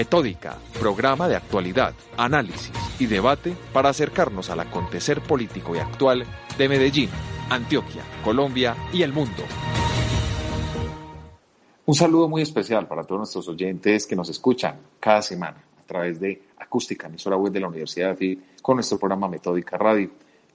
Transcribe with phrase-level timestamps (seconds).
[0.00, 6.24] Metódica, programa de actualidad, análisis y debate para acercarnos al acontecer político y actual
[6.56, 7.10] de Medellín,
[7.50, 9.42] Antioquia, Colombia y el mundo.
[11.84, 16.18] Un saludo muy especial para todos nuestros oyentes que nos escuchan cada semana a través
[16.18, 20.08] de Acústica, emisora web de la Universidad de AFI, con nuestro programa Metódica Radio.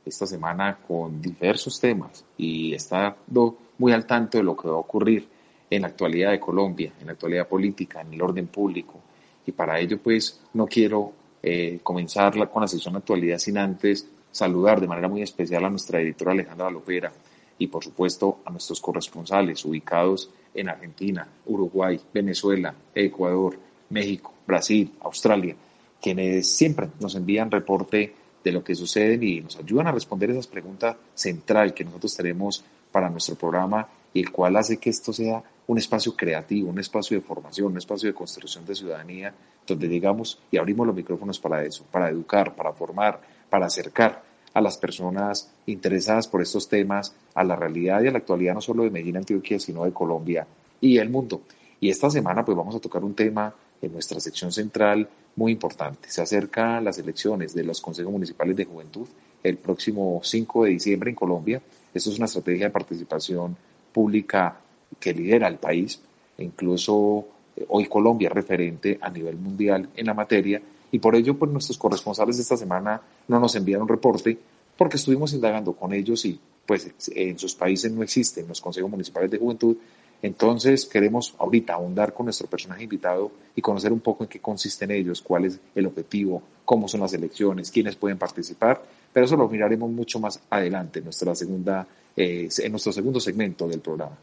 [0.04, 4.80] Esta semana con diversos temas y estando muy al tanto de lo que va a
[4.80, 5.30] ocurrir
[5.70, 9.05] en la actualidad de Colombia, en la actualidad política, en el orden público.
[9.46, 14.82] Y para ello, pues, no quiero eh, comenzar con la sección actualidad sin antes saludar
[14.82, 17.12] de manera muy especial a nuestra editora Alejandra Lopera
[17.58, 23.58] y, por supuesto, a nuestros corresponsales ubicados en Argentina, Uruguay, Venezuela, Ecuador,
[23.90, 25.56] México, Brasil, Australia,
[26.02, 30.48] quienes siempre nos envían reporte de lo que sucede y nos ayudan a responder esas
[30.48, 35.44] preguntas central que nosotros tenemos para nuestro programa y el cual hace que esto sea
[35.68, 39.34] un espacio creativo, un espacio de formación, un espacio de construcción de ciudadanía,
[39.66, 44.62] donde llegamos y abrimos los micrófonos para eso, para educar, para formar, para acercar a
[44.62, 48.84] las personas interesadas por estos temas a la realidad y a la actualidad no solo
[48.84, 50.48] de Medellín, Antioquia, sino de Colombia
[50.80, 51.42] y el mundo.
[51.80, 56.10] Y esta semana pues vamos a tocar un tema en nuestra sección central muy importante.
[56.10, 59.08] Se acercan las elecciones de los consejos municipales de juventud
[59.44, 61.62] el próximo 5 de diciembre en Colombia.
[61.94, 63.56] Esto es una estrategia de participación
[63.94, 64.60] pública
[65.00, 66.02] que lidera el país.
[66.38, 71.38] Incluso eh, hoy Colombia es referente a nivel mundial en la materia y por ello
[71.38, 74.38] pues nuestros corresponsales de esta semana no nos enviaron reporte
[74.78, 79.32] porque estuvimos indagando con ellos y pues en sus países no existen los consejos municipales
[79.32, 79.78] de juventud.
[80.22, 84.92] Entonces queremos ahorita ahondar con nuestro personaje invitado y conocer un poco en qué consisten
[84.92, 88.82] ellos, cuál es el objetivo, cómo son las elecciones, quiénes pueden participar,
[89.14, 91.86] pero eso lo miraremos mucho más adelante en, nuestra segunda,
[92.16, 94.18] eh, en nuestro segundo segmento del programa.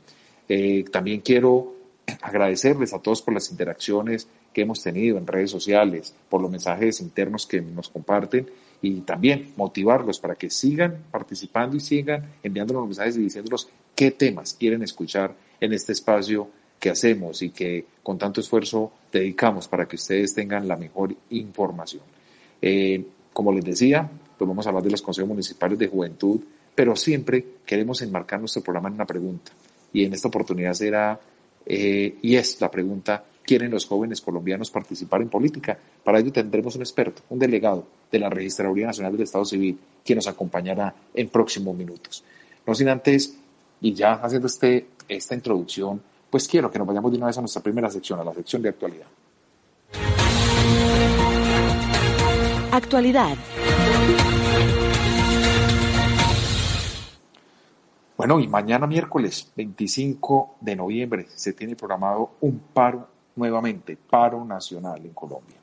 [0.55, 1.73] Eh, también quiero
[2.21, 7.01] agradecerles a todos por las interacciones que hemos tenido en redes sociales, por los mensajes
[7.01, 8.51] internos que nos comparten
[8.83, 14.53] y también motivarlos para que sigan participando y sigan enviándonos mensajes y diciéndonos qué temas
[14.53, 19.97] quieren escuchar en este espacio que hacemos y que con tanto esfuerzo dedicamos para que
[19.97, 22.03] ustedes tengan la mejor información.
[22.61, 23.03] Eh,
[23.33, 26.43] como les decía, pues vamos a hablar de los consejos municipales de juventud,
[26.75, 29.51] pero siempre queremos enmarcar nuestro programa en una pregunta.
[29.93, 31.21] Y en esta oportunidad será,
[31.67, 35.79] eh, y es la pregunta, quieren los jóvenes colombianos participar en política.
[36.05, 40.17] Para ello tendremos un experto, un delegado de la Registraduría Nacional del Estado Civil, quien
[40.17, 42.25] nos acompañará en próximos minutos.
[42.67, 43.37] No sin antes,
[43.81, 47.41] y ya haciendo este, esta introducción, pues quiero que nos vayamos de una vez a
[47.41, 49.07] nuestra primera sección, a la sección de actualidad.
[52.71, 53.37] Actualidad.
[58.23, 65.05] Bueno, y mañana miércoles 25 de noviembre se tiene programado un paro nuevamente paro nacional
[65.05, 65.57] en Colombia.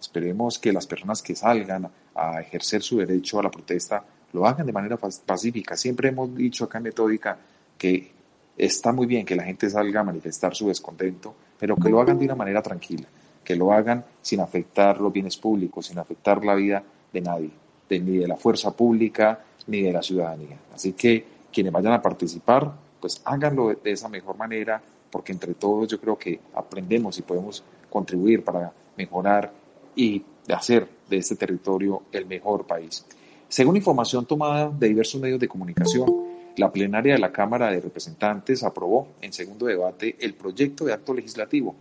[0.00, 4.66] Esperemos que las personas que salgan a ejercer su derecho a la protesta lo hagan
[4.66, 5.76] de manera pacífica.
[5.76, 7.36] Siempre hemos dicho acá en Metódica
[7.76, 8.12] que
[8.56, 12.20] está muy bien que la gente salga a manifestar su descontento, pero que lo hagan
[12.20, 13.08] de una manera tranquila,
[13.42, 17.50] que lo hagan sin afectar los bienes públicos, sin afectar la vida de nadie,
[17.90, 20.56] ni de la fuerza pública, ni de la ciudadanía.
[20.72, 24.78] Así que quienes vayan a participar, pues háganlo de esa mejor manera,
[25.10, 29.50] porque entre todos yo creo que aprendemos y podemos contribuir para mejorar
[29.94, 30.22] y
[30.54, 33.06] hacer de este territorio el mejor país.
[33.48, 36.26] Según información tomada de diversos medios de comunicación,
[36.58, 41.14] la plenaria de la Cámara de Representantes aprobó en segundo debate el proyecto de acto
[41.14, 41.74] legislativo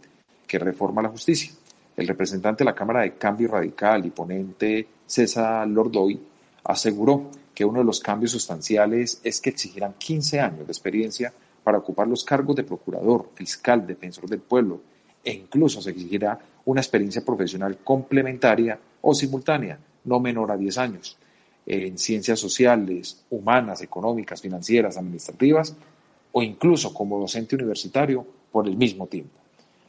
[0.47, 1.51] que reforma la justicia.
[1.97, 6.17] El representante de la Cámara de Cambio Radical y ponente César Lordoy
[6.63, 11.33] aseguró que uno de los cambios sustanciales es que exigirán 15 años de experiencia
[11.63, 14.81] para ocupar los cargos de procurador, fiscal, defensor del pueblo
[15.23, 21.17] e incluso se exigirá una experiencia profesional complementaria o simultánea, no menor a 10 años,
[21.65, 25.75] en ciencias sociales, humanas, económicas, financieras, administrativas
[26.33, 29.39] o incluso como docente universitario por el mismo tiempo.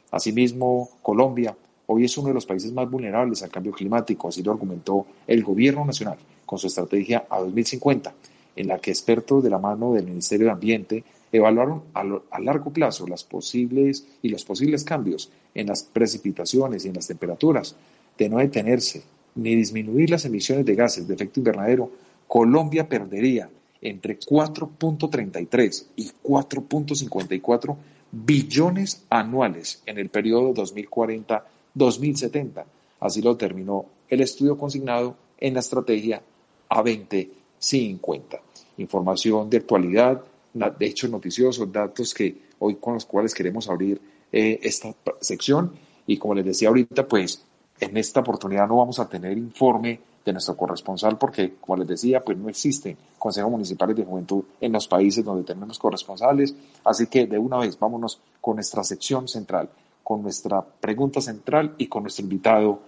[0.09, 1.55] Asimismo, Colombia
[1.85, 5.43] hoy es uno de los países más vulnerables al cambio climático, así lo argumentó el
[5.43, 8.11] Gobierno Nacional con su estrategia a 2050,
[8.55, 12.03] en la que expertos de la mano del Ministerio de Ambiente evaluaron a,
[12.39, 17.75] largo plazo las posibles y los posibles cambios en las precipitaciones y en las temperaturas.
[18.17, 19.03] De no detenerse
[19.35, 21.91] ni disminuir las emisiones de gases de efecto invernadero,
[22.27, 23.47] Colombia perdería
[23.81, 27.75] entre 4.33 y 4.54
[28.11, 32.63] billones anuales en el periodo 2040-2070.
[32.99, 36.23] Así lo terminó el estudio consignado en la estrategia
[36.69, 38.39] A2050.
[38.77, 40.23] Información de actualidad
[40.53, 45.71] de hechos noticiosos, datos que hoy con los cuales queremos abrir eh, esta sección
[46.05, 47.43] Y como les decía ahorita, pues
[47.79, 52.21] en esta oportunidad no vamos a tener informe de nuestro corresponsal porque, como les decía,
[52.21, 56.55] pues no existen consejos municipales de juventud en los países donde tenemos corresponsales.
[56.83, 59.69] Así que de una vez vámonos con nuestra sección central,
[60.03, 62.79] con nuestra pregunta central y con nuestro invitado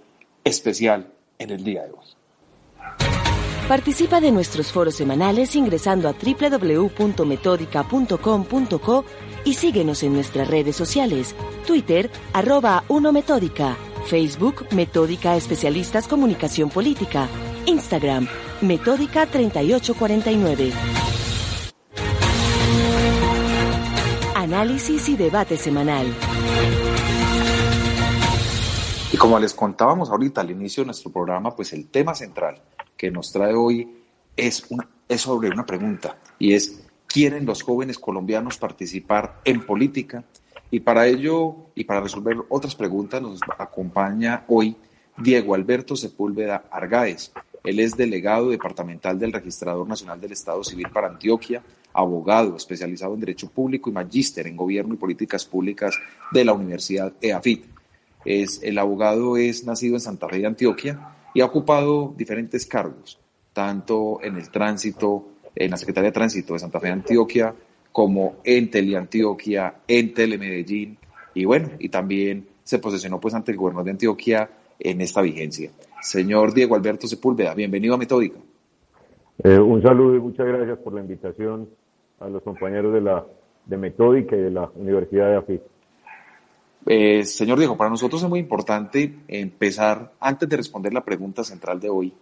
[0.44, 2.19] especial en el día de hoy.
[3.70, 9.06] Participa de nuestros foros semanales ingresando a www.metodica.com.co
[9.46, 11.36] y síguenos en nuestras redes sociales,
[11.68, 13.78] Twitter, arroba Uno Metódica,
[14.08, 17.28] Facebook, Metódica Especialistas Comunicación Política,
[17.68, 18.28] Instagram,
[18.62, 20.72] Metódica 3849.
[24.34, 26.08] Análisis y debate semanal.
[29.14, 32.64] Y como les contábamos ahorita al inicio de nuestro programa, pues el tema central
[33.00, 33.90] que nos trae hoy
[34.36, 40.26] es, una, es sobre una pregunta y es, ¿quieren los jóvenes colombianos participar en política?
[40.70, 44.76] Y para ello y para resolver otras preguntas nos acompaña hoy
[45.18, 47.32] Diego Alberto Sepúlveda Argáez.
[47.64, 51.64] Él es delegado departamental del Registrador Nacional del Estado Civil para Antioquia,
[51.94, 55.98] abogado especializado en Derecho Público y magíster en Gobierno y Políticas Públicas
[56.32, 57.64] de la Universidad EAFIT.
[58.26, 63.20] Es, el abogado es nacido en Santa Fe de Antioquia y ha ocupado diferentes cargos,
[63.54, 67.54] tanto en el tránsito, en la Secretaría de Tránsito de Santa Fe de Antioquia,
[67.92, 70.98] como en Teleantioquia, en Telemedellín,
[71.34, 74.50] y bueno, y también se posicionó pues ante el gobierno de Antioquia
[74.80, 75.72] en esta vigencia.
[76.02, 78.40] Señor Diego Alberto Sepúlveda, bienvenido a Metódica.
[79.44, 81.70] Eh, un saludo y muchas gracias por la invitación
[82.20, 83.26] a los compañeros de la
[83.66, 85.62] de Metódica y de la Universidad de AFIT.
[86.86, 91.80] Eh, señor Diego, para nosotros es muy importante empezar, antes de responder la pregunta central
[91.80, 92.14] de hoy,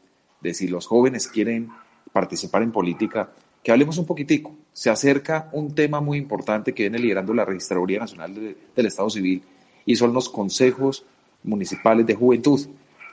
[0.41, 1.69] de si los jóvenes quieren
[2.11, 3.29] participar en política,
[3.63, 4.55] que hablemos un poquitico.
[4.73, 9.43] Se acerca un tema muy importante que viene liderando la Registraduría Nacional del Estado Civil
[9.85, 11.05] y son los consejos
[11.43, 12.59] municipales de juventud.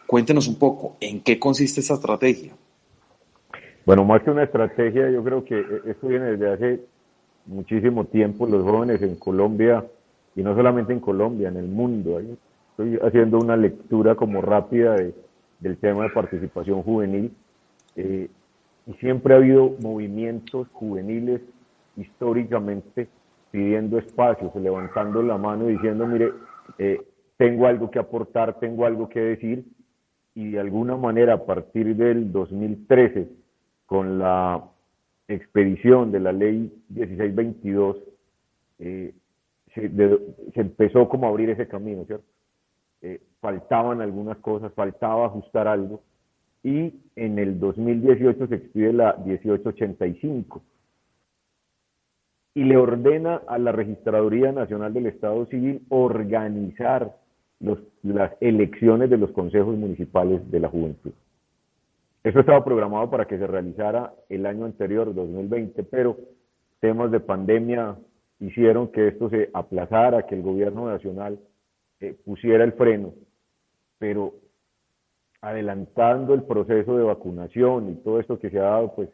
[0.07, 2.53] Cuéntenos un poco, ¿en qué consiste esta estrategia?
[3.87, 6.81] Bueno, más que una estrategia, yo creo que esto viene desde hace
[7.47, 8.47] muchísimo tiempo.
[8.47, 9.85] Los jóvenes en Colombia
[10.37, 12.21] y no solamente en Colombia, en el mundo.
[12.71, 14.97] Estoy haciendo una lectura como rápida
[15.61, 17.33] del tema de participación juvenil
[17.97, 18.29] eh,
[18.87, 21.41] y siempre ha habido movimientos juveniles
[21.97, 23.09] históricamente
[23.51, 26.33] pidiendo espacios, levantando la mano y diciendo, mire,
[26.79, 27.01] eh,
[27.37, 29.65] tengo algo que aportar, tengo algo que decir
[30.35, 33.29] y de alguna manera a partir del 2013
[33.87, 34.65] con la
[35.29, 37.97] expedición de la ley 1622
[38.81, 39.15] eh,
[39.75, 39.91] se,
[40.55, 42.27] empezó como a abrir ese camino, ¿cierto?
[43.03, 46.03] Eh, faltaban algunas cosas, faltaba ajustar algo,
[46.63, 50.63] y en el 2018 se expide la 1885
[52.55, 57.17] y le ordena a la Registraduría Nacional del Estado Civil organizar
[58.03, 61.13] las elecciones de los consejos municipales de la juventud.
[62.23, 66.17] Eso estaba programado para que se realizara el año anterior, 2020, pero
[66.81, 67.97] temas de pandemia
[68.41, 71.39] hicieron que esto se aplazara, que el gobierno nacional
[72.01, 73.15] eh, pusiera el freno,
[73.99, 74.35] pero
[75.41, 79.09] adelantando el proceso de vacunación y todo esto que se ha dado, pues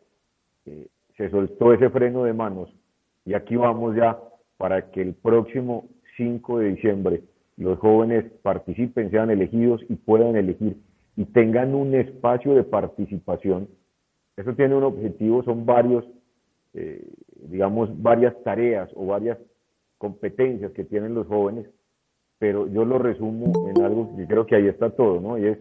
[0.67, 0.87] eh,
[1.17, 2.73] se soltó ese freno de manos
[3.25, 4.19] y aquí vamos ya
[4.57, 7.23] para que el próximo 5 de diciembre
[7.57, 10.77] los jóvenes participen, sean elegidos y puedan elegir
[11.17, 13.69] y tengan un espacio de participación.
[14.37, 16.05] Eso tiene un objetivo, son varios
[16.75, 17.05] eh,
[17.49, 19.39] digamos, varias tareas o varias
[19.99, 21.67] competencias que tienen los jóvenes,
[22.39, 25.37] pero yo lo resumo en algo que creo que ahí está todo, ¿no?
[25.39, 25.59] Y es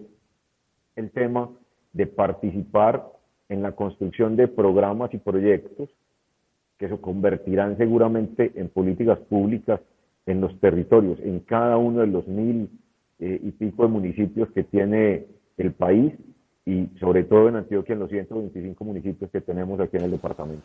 [0.95, 1.49] el tema
[1.93, 3.05] de participar
[3.49, 5.89] en la construcción de programas y proyectos
[6.77, 9.81] que se convertirán seguramente en políticas públicas
[10.25, 12.69] en los territorios, en cada uno de los mil
[13.19, 15.25] eh, y pico de municipios que tiene
[15.57, 16.13] el país
[16.65, 20.63] y sobre todo en Antioquia en los 125 municipios que tenemos aquí en el departamento.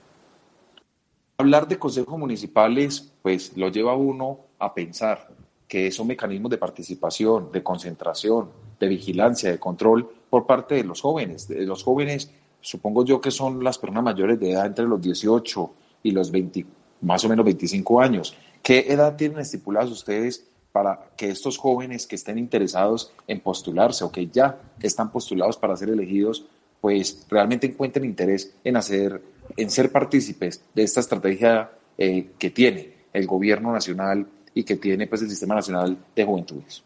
[1.37, 5.29] Hablar de consejos municipales, pues lo lleva a uno a pensar
[5.67, 11.01] que son mecanismos de participación, de concentración, de vigilancia, de control por parte de los
[11.01, 11.49] jóvenes.
[11.49, 15.75] De los jóvenes, supongo yo que son las personas mayores de edad entre los 18
[16.05, 16.65] y los 20,
[17.01, 18.37] más o menos 25 años.
[18.63, 24.11] ¿Qué edad tienen estipuladas ustedes para que estos jóvenes que estén interesados en postularse o
[24.11, 26.47] que ya están postulados para ser elegidos,
[26.81, 29.23] pues realmente encuentren interés en hacer
[29.57, 35.07] en ser partícipes de esta estrategia eh, que tiene el gobierno nacional y que tiene
[35.07, 36.85] pues el Sistema Nacional de Juventudes?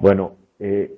[0.00, 0.96] Bueno, eh,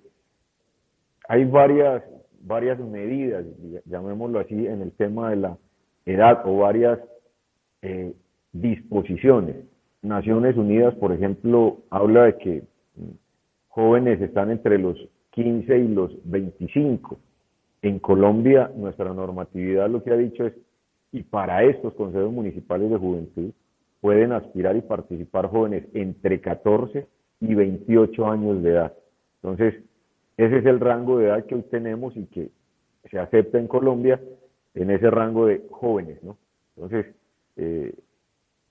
[1.29, 2.03] hay varias,
[2.41, 3.45] varias medidas,
[3.85, 5.59] llamémoslo así, en el tema de la
[6.05, 6.99] edad o varias
[7.83, 8.13] eh,
[8.53, 9.57] disposiciones.
[10.03, 12.63] Naciones Unidas, por ejemplo, habla de que
[13.69, 14.97] jóvenes están entre los
[15.33, 17.19] 15 y los 25.
[17.83, 20.55] En Colombia, nuestra normatividad lo que ha dicho es,
[21.13, 23.51] y para estos consejos municipales de juventud,
[24.01, 27.07] pueden aspirar y participar jóvenes entre 14
[27.41, 28.93] y 28 años de edad.
[29.43, 29.83] Entonces,
[30.37, 32.51] ese es el rango de edad que hoy tenemos y que
[33.11, 34.21] se acepta en Colombia
[34.75, 36.37] en ese rango de jóvenes, ¿no?
[36.77, 37.07] Entonces,
[37.57, 37.95] eh,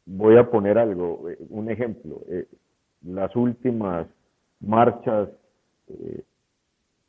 [0.06, 2.22] voy a poner algo, eh, un ejemplo.
[2.30, 2.46] Eh,
[3.04, 4.08] las últimas
[4.60, 5.30] marchas,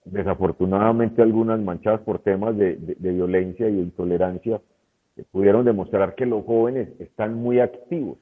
[0.04, 4.60] desafortunadamente algunas manchadas por temas de, de violencia y intolerancia,
[5.24, 8.18] pudieron demostrar que los jóvenes están muy activos.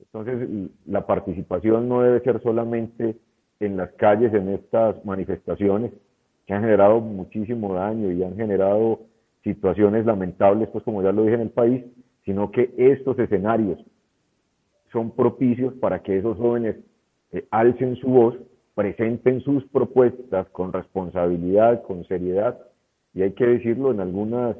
[0.00, 0.48] Entonces,
[0.86, 3.16] la participación no debe ser solamente
[3.60, 5.92] en las calles, en estas manifestaciones,
[6.46, 9.00] que han generado muchísimo daño y han generado
[9.42, 11.84] situaciones lamentables, pues como ya lo dije en el país,
[12.24, 13.78] sino que estos escenarios
[14.92, 16.76] son propicios para que esos jóvenes
[17.32, 18.36] eh, alcen su voz,
[18.74, 22.58] presenten sus propuestas con responsabilidad, con seriedad,
[23.14, 24.56] y hay que decirlo, en algunas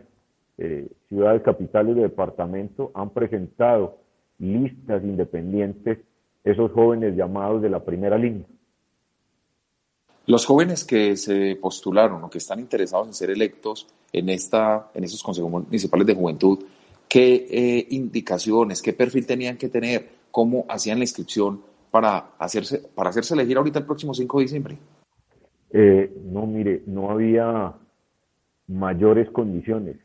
[0.58, 3.98] eh, ciudades capitales de departamento han presentado
[4.38, 5.98] listas independientes
[6.44, 8.46] esos jóvenes llamados de la primera línea.
[10.26, 15.04] Los jóvenes que se postularon o que están interesados en ser electos en, esta, en
[15.04, 16.64] esos consejos municipales de juventud,
[17.08, 20.08] ¿qué eh, indicaciones, qué perfil tenían que tener?
[20.30, 21.60] ¿Cómo hacían la inscripción
[21.90, 24.78] para hacerse, para hacerse elegir ahorita el próximo 5 de diciembre?
[25.70, 27.74] Eh, no, mire, no había
[28.66, 29.96] mayores condiciones.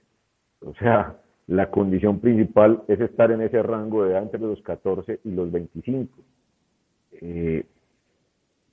[0.63, 5.19] O sea, la condición principal es estar en ese rango de edad entre los 14
[5.23, 6.09] y los 25.
[7.21, 7.65] Eh,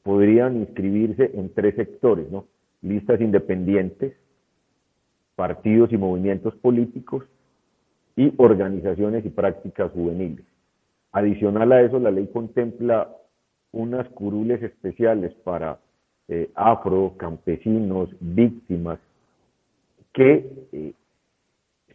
[0.02, 2.47] podrían inscribirse en tres sectores, ¿no?
[2.83, 4.14] Listas independientes,
[5.35, 7.25] partidos y movimientos políticos
[8.16, 10.45] y organizaciones y prácticas juveniles.
[11.12, 13.09] Adicional a eso, la ley contempla
[13.73, 15.78] unas curules especiales para
[16.28, 18.99] eh, afro, campesinos, víctimas,
[20.12, 20.92] que eh,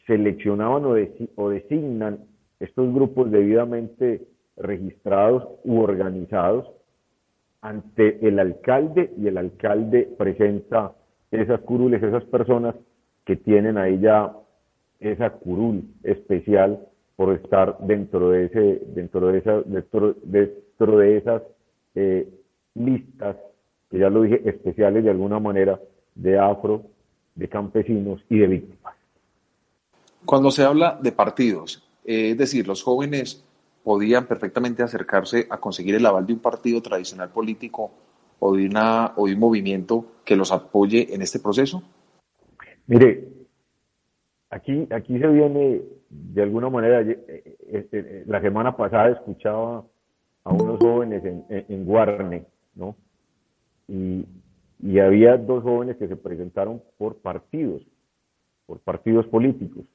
[0.05, 2.19] seleccionaban o, designan
[2.59, 4.21] estos grupos debidamente
[4.57, 6.69] registrados u organizados
[7.61, 10.93] ante el alcalde y el alcalde presenta
[11.31, 12.75] esas curules, esas personas
[13.25, 14.33] que tienen ahí ya
[14.99, 16.79] esa curul especial
[17.15, 21.41] por estar dentro de ese, dentro de esa, dentro, dentro de esas
[21.95, 22.27] eh,
[22.75, 23.37] listas,
[23.89, 25.79] que ya lo dije, especiales de alguna manera,
[26.15, 26.83] de afro,
[27.35, 28.82] de campesinos y de víctimas.
[30.25, 33.43] Cuando se habla de partidos, eh, es decir, los jóvenes
[33.83, 37.91] podían perfectamente acercarse a conseguir el aval de un partido tradicional político
[38.39, 41.83] o de, una, o de un movimiento que los apoye en este proceso?
[42.87, 43.27] Mire,
[44.49, 47.57] aquí, aquí se viene, de alguna manera, eh,
[47.91, 49.85] eh, la semana pasada escuchaba
[50.45, 52.95] a unos jóvenes en, en, Guarne, ¿no?
[53.87, 57.81] Y había dos jóvenes que se presentaron por partidos,
[58.65, 59.85] por partidos políticos.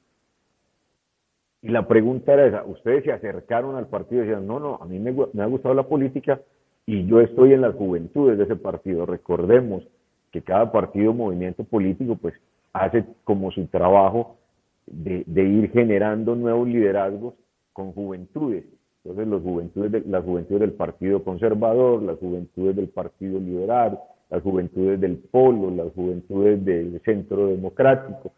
[1.61, 4.85] Y la pregunta era esa, ustedes se acercaron al partido y decían, no, no, a
[4.85, 6.39] mí me, ha gustado la política
[6.85, 9.05] y yo estoy en las juventudes de ese partido.
[9.05, 9.83] Recordemos
[10.31, 12.33] que cada partido, movimiento político, pues
[12.71, 14.37] hace como su trabajo
[14.85, 17.33] de, ir generando nuevos liderazgos
[17.73, 18.63] con juventudes.
[19.03, 23.99] Entonces, los juventudes las juventudes del Partido Conservador, las juventudes del Partido Liberal,
[24.29, 28.31] las juventudes del Polo, las juventudes del Centro Democrático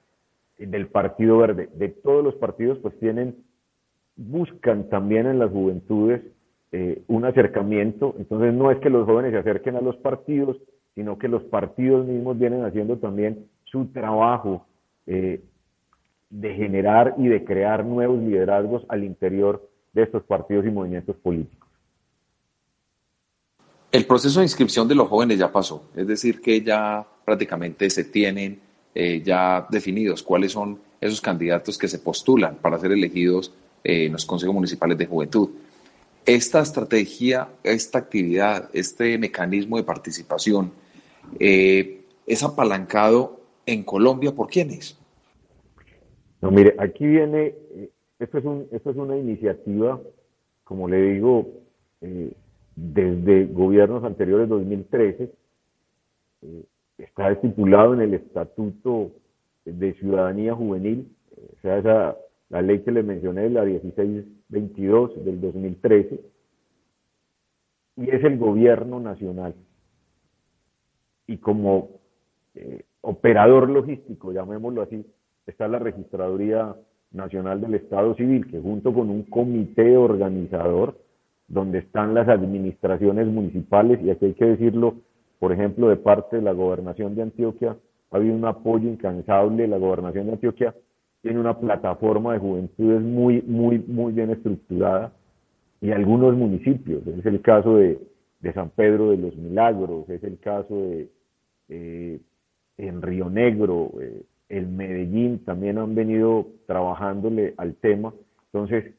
[0.66, 3.36] del Partido Verde, de todos los partidos, pues tienen,
[4.16, 6.22] buscan también en las juventudes
[6.72, 8.16] eh, un acercamiento.
[8.18, 10.58] Entonces no es que los jóvenes se acerquen a los partidos,
[10.96, 14.66] sino que los partidos mismos vienen haciendo también su trabajo
[15.08, 15.42] eh,
[16.30, 21.70] de generar y de crear nuevos liderazgos al interior de estos partidos y movimientos políticos.
[23.92, 28.06] El proceso de inscripción de los jóvenes ya pasó, es decir, que ya prácticamente se
[28.06, 28.62] tienen
[28.94, 34.12] eh, ya definidos cuáles son esos candidatos que se postulan para ser elegidos eh, en
[34.12, 35.50] los consejos municipales de juventud.
[36.26, 40.72] Esta estrategia, esta actividad, este mecanismo de participación
[41.40, 45.00] eh, es apalancado en Colombia por quiénes?
[46.42, 47.56] No, mire, aquí viene,
[48.20, 50.00] esto es, un, esto es una iniciativa,
[50.64, 51.48] como le digo,
[52.76, 55.32] desde gobiernos anteriores, 2013,
[57.04, 59.12] está estipulado en el Estatuto
[59.66, 62.18] de Ciudadanía Juvenil, o sea, esa,
[62.50, 66.20] la ley que le mencioné, la 1622 del 2013,
[67.98, 69.54] y es el gobierno nacional.
[71.28, 71.90] Y como
[72.56, 75.06] eh, operador logístico, llamémoslo así,
[75.46, 76.76] está la Registraduría
[77.12, 80.98] Nacional del Estado Civil, que junto con un comité organizador,
[81.48, 84.96] donde están las administraciones municipales, y aquí hay que decirlo,
[85.42, 87.76] por ejemplo, de parte de la gobernación de Antioquia,
[88.12, 89.68] ha habido un apoyo incansable.
[89.68, 90.76] La gobernación de Antioquia
[91.24, 95.12] tiene una plataforma de juventudes muy, muy, muy bien estructurada
[95.82, 97.02] y algunos municipios.
[97.08, 97.98] Es el caso de,
[98.54, 101.10] San Pedro de los Milagros, es el caso de
[101.70, 102.20] eh,
[102.78, 108.14] en Río Negro, eh, en Medellín también han venido trabajándole al tema.
[108.54, 108.94] Entonces,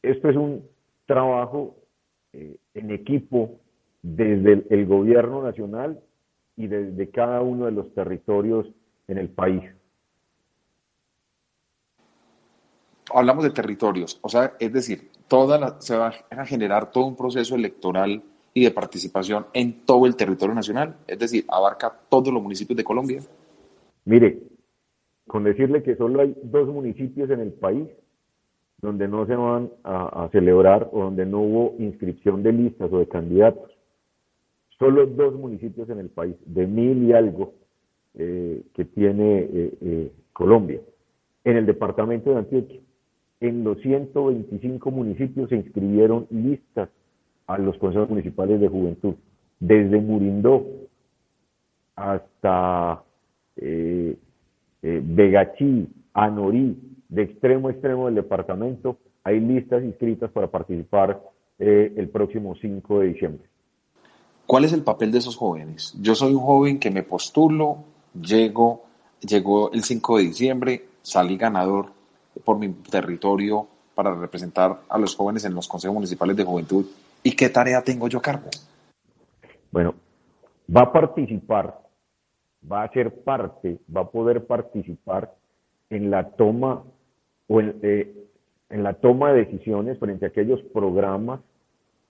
[0.00, 0.64] esto es un
[1.04, 1.76] trabajo
[2.32, 3.58] eh, en equipo
[4.02, 6.00] desde el, gobierno nacional
[6.56, 8.66] y desde cada uno de los territorios
[9.06, 9.62] en el país.
[13.12, 17.54] Hablamos de territorios, o sea, es decir, toda se va a generar todo un proceso
[17.54, 22.76] electoral y de participación en todo el territorio nacional, es decir, abarca todos los municipios
[22.76, 23.20] de Colombia.
[24.04, 24.42] Mire,
[25.26, 27.88] con decirle que solo hay dos municipios en el país
[28.80, 33.08] donde no se van a, celebrar o donde no hubo inscripción de listas o de
[33.08, 33.77] candidatos.
[34.78, 37.54] Solo dos municipios en el país, de mil y algo
[38.14, 40.80] eh, que tiene eh, eh, Colombia.
[41.44, 42.80] En el departamento de Antioquia,
[43.40, 46.88] en los 125 municipios se inscribieron listas
[47.46, 49.14] a los consejos municipales de juventud,
[49.58, 50.66] desde Murindó
[51.96, 53.02] hasta
[54.82, 56.76] Begachí, Anorí,
[57.08, 61.20] de extremo a extremo del departamento, hay listas inscritas para participar
[61.58, 63.47] eh, el próximo 5 de diciembre.
[64.48, 65.94] ¿Cuál es el papel de esos jóvenes?
[66.00, 67.84] Yo soy un joven que me postulo,
[68.18, 68.86] llego,
[69.20, 71.92] llegó el 5 de diciembre, salí ganador
[72.44, 76.86] por mi territorio para representar a los jóvenes en los consejos municipales de juventud.
[77.22, 78.48] ¿Y qué tarea tengo yo a cargo?
[79.70, 79.94] Bueno,
[80.74, 81.82] va a participar,
[82.72, 85.34] va a ser parte, va a poder participar
[85.90, 86.84] en la toma
[87.48, 88.14] o eh,
[88.70, 91.40] en, la toma de decisiones frente a aquellos programas,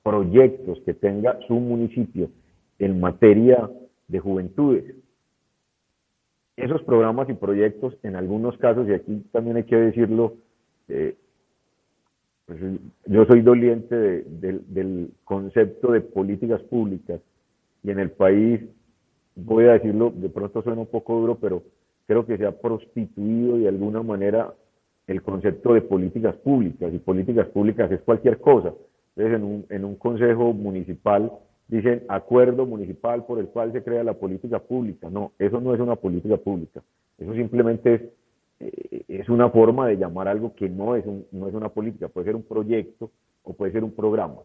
[0.09, 2.31] proyectos que tenga su municipio
[2.79, 3.69] en materia
[4.09, 4.95] de juventudes.
[6.57, 10.33] Esos programas y proyectos, en algunos casos, y aquí también hay que decirlo,
[10.89, 11.15] eh,
[12.47, 12.59] pues,
[13.05, 17.21] yo soy doliente del concepto de políticas públicas
[17.83, 18.63] y en el país,
[19.37, 21.63] voy a decirlo, de pronto suena un poco duro, pero
[22.07, 24.55] creo que se ha prostituido de alguna manera
[25.07, 28.73] el concepto de políticas públicas, y políticas públicas es cualquier cosa.
[29.19, 31.33] Entonces, en un, en un consejo municipal
[31.67, 35.11] dicen acuerdo municipal por el cual se crea la política pública.
[35.11, 36.83] No, eso no es una política pública.
[37.19, 38.03] Eso simplemente es,
[38.61, 42.07] eh, es una forma de llamar algo que no es, un, no es una política.
[42.07, 43.11] Puede ser un proyecto
[43.43, 44.37] o puede ser un programa.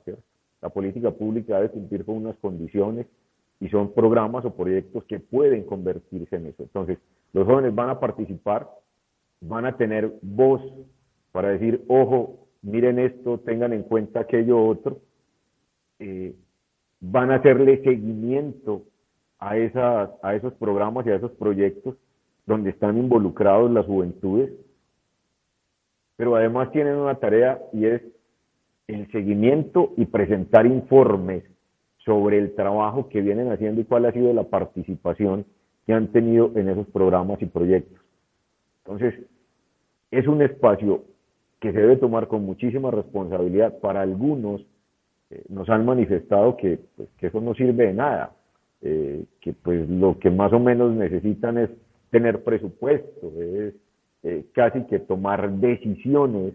[0.59, 3.05] La política pública debe cumplir con unas condiciones
[3.59, 6.63] y son programas o proyectos que pueden convertirse en eso.
[6.63, 6.97] Entonces,
[7.31, 8.67] los jóvenes van a participar
[9.39, 10.61] van a tener voz
[11.31, 14.99] para decir, ojo, miren esto, tengan en cuenta aquello otro,
[15.99, 16.33] eh,
[16.99, 18.83] van a hacerle seguimiento
[19.37, 21.95] a, esas, a esos programas y a esos proyectos
[22.45, 24.51] donde están involucrados las juventudes,
[26.15, 28.01] pero además tienen una tarea y es
[28.87, 31.43] el seguimiento y presentar informes
[31.99, 35.45] sobre el trabajo que vienen haciendo y cuál ha sido la participación
[35.85, 37.99] que han tenido en esos programas y proyectos.
[38.85, 39.25] Entonces,
[40.11, 41.03] es un espacio
[41.63, 43.79] que se debe tomar con muchísima responsabilidad.
[43.79, 44.65] Para algunos
[45.29, 48.35] eh, nos han manifestado que, pues, que, eso no sirve de nada,
[48.81, 51.69] eh, que pues lo que más o menos necesitan es
[52.11, 53.75] tener presupuesto, es
[54.23, 56.53] eh, casi que tomar decisiones.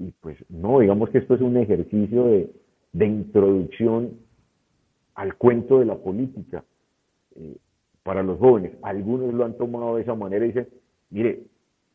[0.00, 2.50] Y pues no, digamos que esto es un ejercicio de,
[2.92, 4.18] de introducción
[5.14, 6.64] al cuento de la política
[8.02, 8.72] para los jóvenes.
[8.82, 10.66] Algunos lo han tomado de esa manera y dicen,
[11.10, 11.44] mire,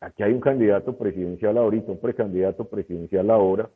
[0.00, 3.68] aquí hay un candidato presidencial ahorita, un precandidato presidencial ahora,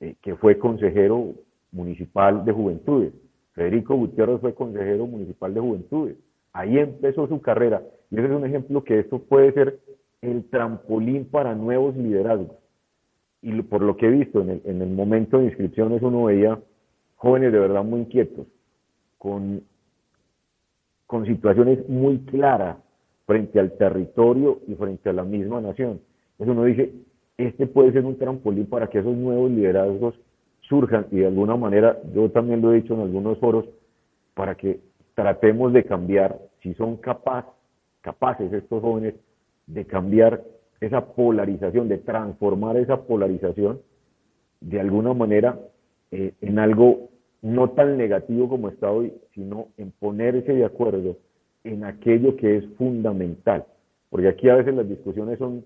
[0.00, 1.34] eh, que fue consejero
[1.70, 3.12] municipal de juventudes.
[3.52, 6.16] Federico Gutiérrez fue consejero municipal de juventudes.
[6.52, 7.82] Ahí empezó su carrera.
[8.10, 9.78] Y ese es un ejemplo que esto puede ser
[10.20, 12.56] el trampolín para nuevos liderazgos.
[13.40, 16.58] Y por lo que he visto en el, en el momento de inscripciones uno veía
[17.16, 18.46] jóvenes de verdad muy inquietos,
[19.18, 19.62] con,
[21.06, 22.76] con situaciones muy claras
[23.26, 26.00] frente al territorio y frente a la misma nación.
[26.32, 26.92] Entonces uno dice,
[27.38, 30.14] este puede ser un trampolín para que esos nuevos liderazgos
[30.60, 33.66] surjan y de alguna manera, yo también lo he dicho en algunos foros,
[34.34, 34.80] para que
[35.14, 37.46] tratemos de cambiar, si son capaz,
[38.00, 39.14] capaces estos jóvenes
[39.66, 40.42] de cambiar
[40.80, 43.80] esa polarización, de transformar esa polarización
[44.60, 45.58] de alguna manera
[46.10, 47.10] eh, en algo
[47.42, 51.16] no tan negativo como está hoy, sino en ponerse de acuerdo
[51.64, 53.64] en aquello que es fundamental,
[54.10, 55.64] porque aquí a veces las discusiones son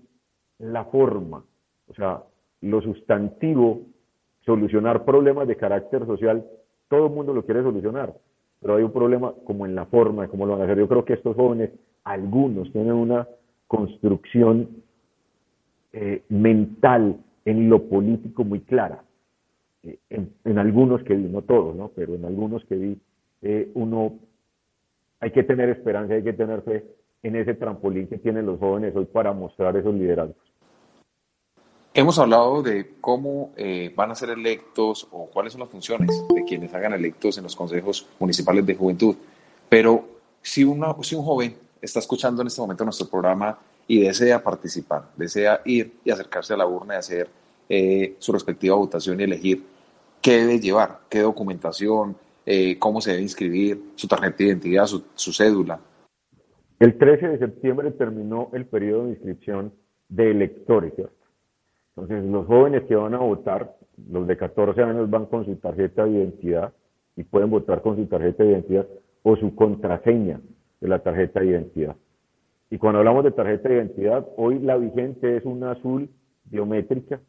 [0.59, 1.43] la forma,
[1.87, 2.23] o sea,
[2.61, 3.81] lo sustantivo,
[4.45, 6.45] solucionar problemas de carácter social,
[6.87, 8.13] todo el mundo lo quiere solucionar,
[8.61, 10.79] pero hay un problema como en la forma de cómo lo van a hacer.
[10.79, 11.71] Yo creo que estos jóvenes,
[12.03, 13.27] algunos tienen una
[13.67, 14.69] construcción
[15.93, 19.03] eh, mental en lo político muy clara.
[19.83, 21.91] Eh, en, algunos que vi, no todos, ¿no?
[21.95, 22.97] pero en algunos que vi,
[23.41, 24.13] eh, uno
[25.19, 26.85] hay que tener esperanza, hay que tener fe
[27.23, 30.35] en ese trampolín que tienen los jóvenes hoy para mostrar esos liderazgos.
[31.93, 36.43] Hemos hablado de cómo eh, van a ser electos o cuáles son las funciones de
[36.45, 39.15] quienes hagan electos en los consejos municipales de juventud,
[39.67, 40.05] pero
[40.41, 45.09] si, una, si un joven está escuchando en este momento nuestro programa y desea participar,
[45.15, 47.29] desea ir y acercarse a la urna y hacer
[47.67, 49.63] eh, su respectiva votación y elegir
[50.21, 52.15] qué debe llevar, qué documentación,
[52.49, 55.81] eh, cómo se debe inscribir, su tarjeta de identidad, su, cédula.
[56.79, 59.73] El 13 de septiembre terminó el periodo de inscripción
[60.07, 60.93] de electores.
[61.89, 63.75] Entonces, los jóvenes que van a votar,
[64.09, 66.71] los de 14 años van con su tarjeta de identidad
[67.17, 68.87] y pueden votar con su tarjeta de identidad
[69.23, 70.39] o su contraseña
[70.79, 71.97] de la tarjeta de identidad.
[72.69, 76.09] Y cuando hablamos de tarjeta de identidad, hoy la vigente es una azul
[76.45, 77.19] biométrica,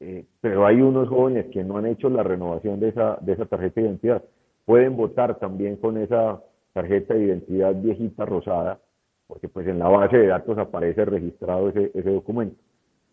[0.00, 3.44] eh, pero hay unos jóvenes que no han hecho la renovación de esa, de esa
[3.44, 4.24] tarjeta de identidad.
[4.66, 6.42] Pueden votar también con esa
[6.74, 8.78] tarjeta de identidad viejita rosada,
[9.26, 12.56] porque pues en la base de datos aparece registrado ese, ese documento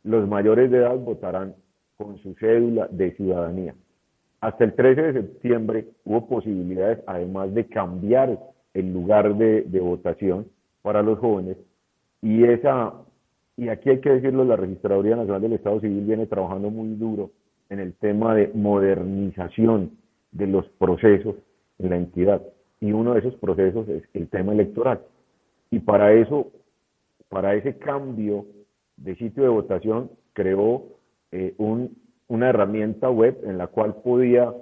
[0.04, 1.56] los mayores de edad votarán
[1.98, 3.74] con su cédula de ciudadanía.
[4.42, 8.38] Hasta el 13 de septiembre hubo posibilidades, además de cambiar
[8.74, 10.48] el lugar de, votación
[10.82, 11.58] para los jóvenes,
[12.22, 12.94] y esa,
[13.56, 17.32] y aquí hay que decirlo, la Registraduría Nacional del Estado Civil viene trabajando muy duro
[17.70, 19.92] en el tema de modernización
[20.34, 21.36] de los procesos
[21.80, 22.42] en la entidad.
[22.80, 25.02] Y uno de esos procesos es el tema electoral.
[25.72, 26.52] Y para eso,
[27.30, 28.46] para ese cambio
[28.98, 30.84] de sitio de votación creó
[31.32, 31.56] eh,
[32.28, 34.54] una herramienta web en la cual podía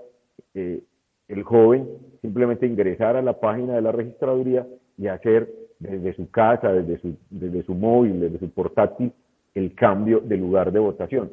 [0.54, 0.82] eh,
[1.28, 1.88] el joven
[2.22, 7.16] simplemente ingresar a la página de la registraduría y hacer desde su casa, desde su,
[7.30, 9.12] desde su móvil, desde su portátil,
[9.56, 11.32] el cambio de lugar de votación.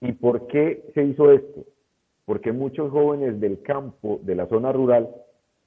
[0.00, 1.64] ¿Y por qué se hizo esto?
[2.28, 5.08] Porque muchos jóvenes del campo, de la zona rural,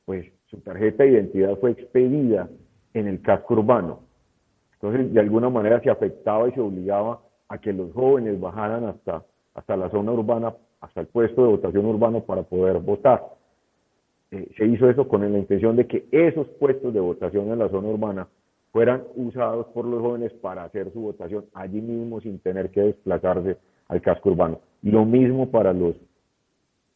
[0.06, 2.48] pues su tarjeta de identidad fue expedida
[2.94, 4.12] en el casco urbano
[4.82, 9.24] entonces, de alguna manera se afectaba y se obligaba a que los jóvenes bajaran hasta,
[9.54, 13.24] hasta la zona urbana, hasta el puesto de votación urbano para poder votar.
[14.32, 17.70] Eh, se hizo eso con la intención de que esos puestos de votación en la
[17.70, 18.28] zona urbana
[18.72, 23.58] fueran usados por los jóvenes para hacer su votación allí mismo sin tener que desplazarse
[23.88, 24.62] al casco urbano.
[24.82, 25.96] Y lo mismo para los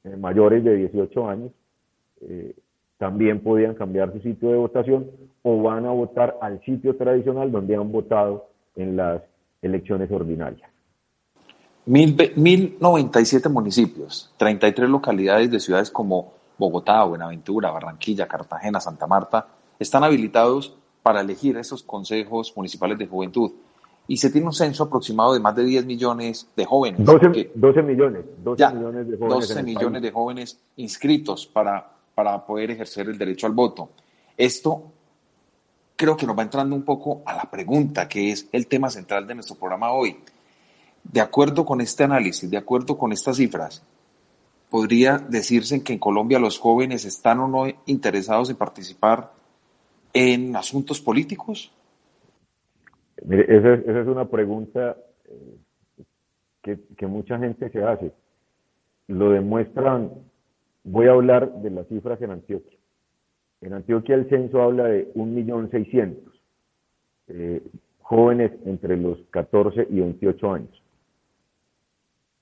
[0.06, 1.52] eh, mayores de 18 años,
[2.22, 2.54] eh,
[2.98, 5.12] también podían cambiar su sitio de votación
[5.44, 9.22] o van a votar al sitio tradicional donde han votado en las
[9.62, 10.70] elecciones ordinarias.
[11.86, 20.76] 1097 municipios, 33 localidades de ciudades como Bogotá, Buenaventura, Barranquilla, Cartagena, Santa Marta, están habilitados
[21.04, 23.52] para elegir esos consejos municipales de juventud.
[24.08, 27.04] Y se tiene un censo aproximado de más de 10 millones de jóvenes.
[27.04, 29.48] 12, millones, 12 millones de jóvenes.
[29.48, 33.90] 12 millones de jóvenes inscritos para para poder ejercer el derecho al voto.
[34.38, 34.92] Esto
[35.96, 39.28] creo que nos va entrando un poco a la pregunta, que es el tema central
[39.28, 40.18] de nuestro programa hoy.
[41.04, 43.84] De acuerdo con este análisis, de acuerdo con estas cifras,
[44.70, 49.32] ¿podría decirse que en Colombia los jóvenes están o no interesados en participar
[50.14, 51.72] en asuntos políticos?
[53.18, 56.04] Esa, es una pregunta eh,
[56.62, 58.12] que, que mucha gente se hace.
[59.08, 60.12] Lo demuestran
[60.86, 62.78] Voy a hablar de las cifras en Antioquia.
[63.62, 66.16] En Antioquia el censo habla de 1.600.000
[67.28, 67.64] eh,
[68.02, 70.84] jóvenes entre los 14 y 28 años.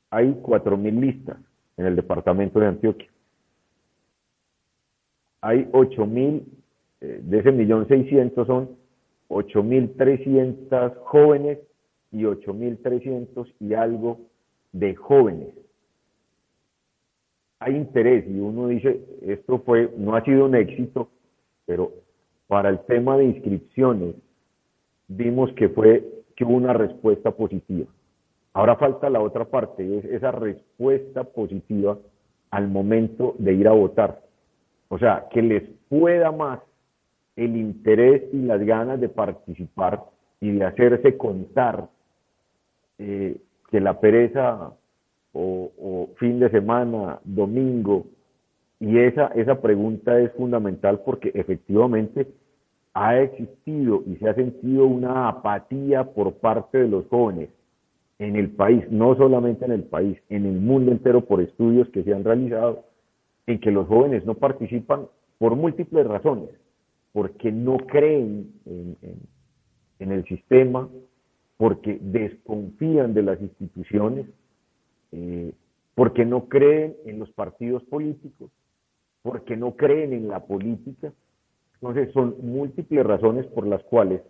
[0.10, 1.38] Hay 4.000 listas
[1.78, 3.08] en el departamento de Antioquia.
[5.40, 6.44] Hay 8.000,
[7.00, 8.72] eh, de ese millón 600 son
[9.34, 11.60] 8.300 jóvenes
[12.12, 14.20] y 8.300 y algo
[14.72, 15.54] de jóvenes
[17.64, 21.08] hay interés y uno dice, esto fue, no ha sido un éxito,
[21.66, 21.92] pero
[22.48, 24.16] para el tema de inscripciones
[25.08, 26.04] vimos que fue,
[26.36, 27.88] que hubo una respuesta positiva.
[28.52, 31.98] Ahora falta la otra parte, es esa respuesta positiva
[32.52, 34.22] al momento de ir a votar.
[34.90, 36.60] O sea, que les pueda más
[37.36, 40.04] el interés y las ganas de participar
[40.40, 41.88] y de hacerse contar
[43.00, 43.38] eh,
[43.72, 44.74] que la pereza
[45.34, 48.06] o, fin de semana, domingo.
[48.80, 52.28] Y esa, esa pregunta es fundamental porque efectivamente
[52.94, 57.50] ha existido y se ha sentido una apatía por parte de los jóvenes
[58.20, 62.04] en el país, no solamente en el país, en el mundo entero por estudios que
[62.04, 62.84] se han realizado,
[63.48, 65.08] en que los jóvenes no participan
[65.40, 66.50] por múltiples razones,
[67.14, 68.98] porque no creen en,
[70.00, 70.90] el sistema,
[71.56, 74.26] porque desconfían de las instituciones,
[75.14, 75.54] eh,
[75.96, 78.52] porque no creen en los partidos políticos,
[79.22, 81.14] porque no creen en la política.
[81.76, 84.22] Entonces son múltiples razones por las cuales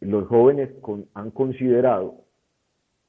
[0.00, 0.70] los jóvenes
[1.14, 2.14] han considerado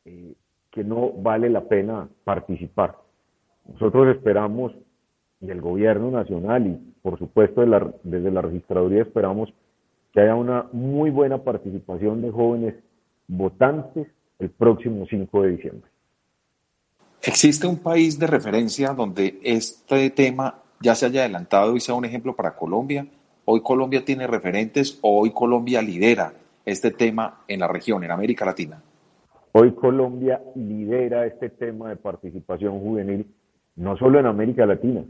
[0.06, 0.34] eh,
[0.72, 2.98] que no vale la pena participar.
[3.68, 4.74] Nosotros esperamos,
[5.40, 7.62] y el gobierno nacional y por supuesto
[8.02, 9.54] desde la registraduría esperamos
[10.12, 12.74] que haya una muy buena participación de jóvenes
[13.28, 14.08] votantes
[14.40, 15.92] el próximo 5 de diciembre.
[17.22, 22.06] ¿Existe un país de referencia donde este tema ya se haya adelantado y sea un
[22.06, 23.06] ejemplo para Colombia?
[23.46, 26.34] Hoy Colombia tiene referentes o hoy Colombia lidera
[26.66, 28.82] este tema en la región, en América Latina.
[29.52, 33.28] Hoy Colombia lidera este tema de participación juvenil,
[33.76, 35.04] no solo en América Latina,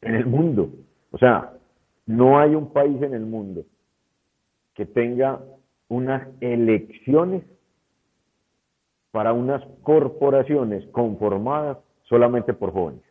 [0.00, 0.70] en el mundo.
[1.14, 1.52] O sea,
[2.06, 3.64] no hay un país en el mundo
[4.74, 5.40] que tenga
[5.86, 7.44] unas elecciones
[9.12, 13.04] para unas corporaciones conformadas solamente por jóvenes.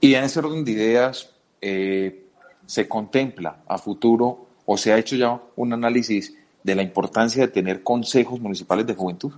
[0.00, 2.28] Y en ese orden de ideas, eh,
[2.64, 7.52] se contempla a futuro o se ha hecho ya un análisis de la importancia de
[7.52, 9.32] tener consejos municipales de juventud?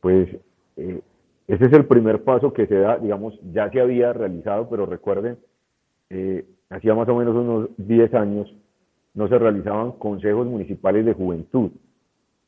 [0.00, 0.36] Pues
[0.76, 1.00] eh,
[1.48, 5.38] ese es el primer paso que se da, digamos, ya se había realizado, pero recuerden,
[6.10, 8.52] eh, hacía más o menos unos 10 años
[9.14, 11.70] no se realizaban consejos municipales de juventud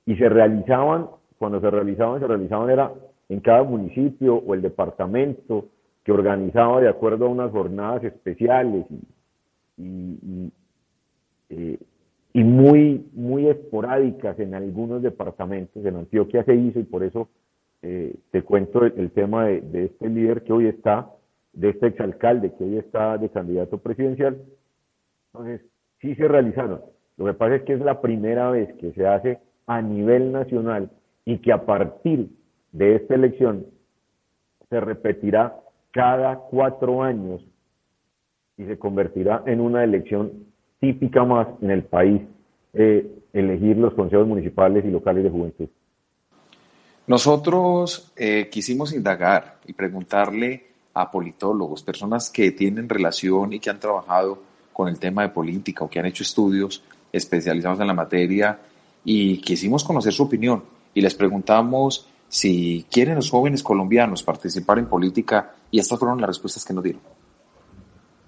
[0.05, 1.07] y se realizaban,
[1.39, 2.93] cuando se realizaban, se realizaban era
[3.29, 5.67] en cada municipio o el departamento
[6.05, 8.87] que organizaba de acuerdo a unas jornadas especiales
[9.77, 10.53] y,
[11.51, 11.79] eh,
[12.35, 15.85] muy, muy esporádicas en algunos departamentos.
[15.85, 17.29] En Antioquia se hizo y por eso
[17.83, 21.11] eh, te cuento el, tema de, este líder que hoy está,
[21.53, 24.43] de este exalcalde que hoy está de candidato presidencial.
[25.33, 25.65] Entonces,
[26.01, 26.81] sí se realizaron.
[27.17, 30.91] Lo que pasa es que es la primera vez que se hace a nivel nacional
[31.25, 32.29] y que a partir
[32.73, 33.67] de esta elección
[34.71, 35.57] se repetirá
[35.93, 37.45] cada cuatro años
[38.57, 40.47] y se convertirá en una elección
[40.81, 42.23] típica más en el país,
[42.75, 45.69] eh, elegir los consejos municipales y locales de juventud.
[47.09, 53.81] Nosotros eh, quisimos indagar y preguntarle a politólogos, personas que tienen relación y que han
[53.81, 54.43] trabajado
[54.75, 58.59] con el tema de política o que han hecho estudios especializados en la materia
[59.05, 64.87] y quisimos conocer su opinión y les preguntamos si quieren los jóvenes colombianos participar en
[64.87, 67.01] política y estas fueron las respuestas que nos dieron.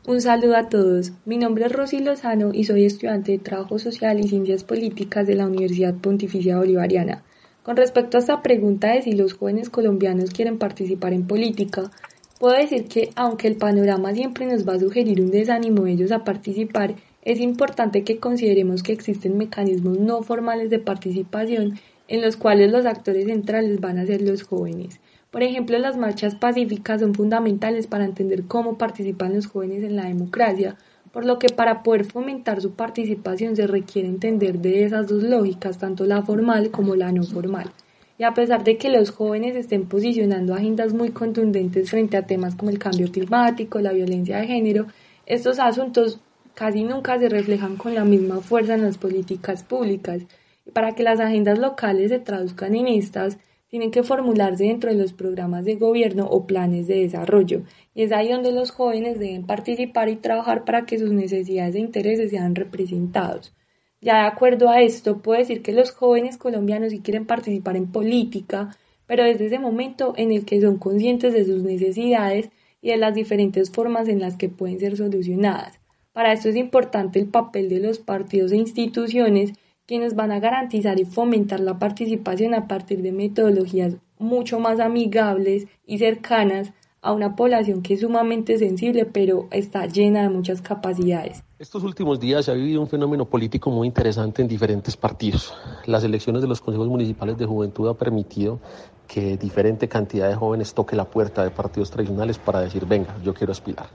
[0.07, 1.13] Un saludo a todos.
[1.27, 5.35] Mi nombre es Rosy Lozano y soy estudiante de Trabajo Social y Ciencias Políticas de
[5.35, 7.23] la Universidad Pontificia Bolivariana.
[7.63, 11.91] Con respecto a esta pregunta de si los jóvenes colombianos quieren participar en política,
[12.39, 16.11] puedo decir que aunque el panorama siempre nos va a sugerir un desánimo de ellos
[16.11, 22.39] a participar, es importante que consideremos que existen mecanismos no formales de participación en los
[22.39, 24.99] cuales los actores centrales van a ser los jóvenes.
[25.31, 30.07] Por ejemplo, las marchas pacíficas son fundamentales para entender cómo participan los jóvenes en la
[30.07, 30.77] democracia,
[31.13, 35.79] por lo que para poder fomentar su participación se requiere entender de esas dos lógicas,
[35.79, 37.71] tanto la formal como la no formal.
[38.19, 42.55] Y a pesar de que los jóvenes estén posicionando agendas muy contundentes frente a temas
[42.55, 44.87] como el cambio climático, la violencia de género,
[45.27, 46.21] estos asuntos
[46.55, 50.23] casi nunca se reflejan con la misma fuerza en las políticas públicas.
[50.67, 53.39] Y para que las agendas locales se traduzcan en estas,
[53.71, 57.63] tienen que formularse dentro de los programas de gobierno o planes de desarrollo.
[57.95, 61.81] Y es ahí donde los jóvenes deben participar y trabajar para que sus necesidades e
[61.81, 63.53] intereses sean representados.
[64.01, 67.93] Ya de acuerdo a esto, puedo decir que los jóvenes colombianos sí quieren participar en
[67.93, 68.77] política,
[69.07, 72.51] pero desde ese momento en el que son conscientes de sus necesidades
[72.81, 75.81] y de las diferentes formas en las que pueden ser solucionadas.
[76.13, 79.53] Para esto es importante el papel de los partidos e instituciones
[79.87, 85.67] quienes van a garantizar y fomentar la participación a partir de metodologías mucho más amigables
[85.85, 86.73] y cercanas
[87.03, 91.43] a una población que es sumamente sensible pero está llena de muchas capacidades.
[91.59, 95.55] Estos últimos días se ha vivido un fenómeno político muy interesante en diferentes partidos.
[95.87, 98.61] Las elecciones de los consejos municipales de juventud ha permitido
[99.07, 103.35] que diferente cantidad de jóvenes toque la puerta de partidos tradicionales para decir, venga, yo
[103.35, 103.89] quiero aspirar.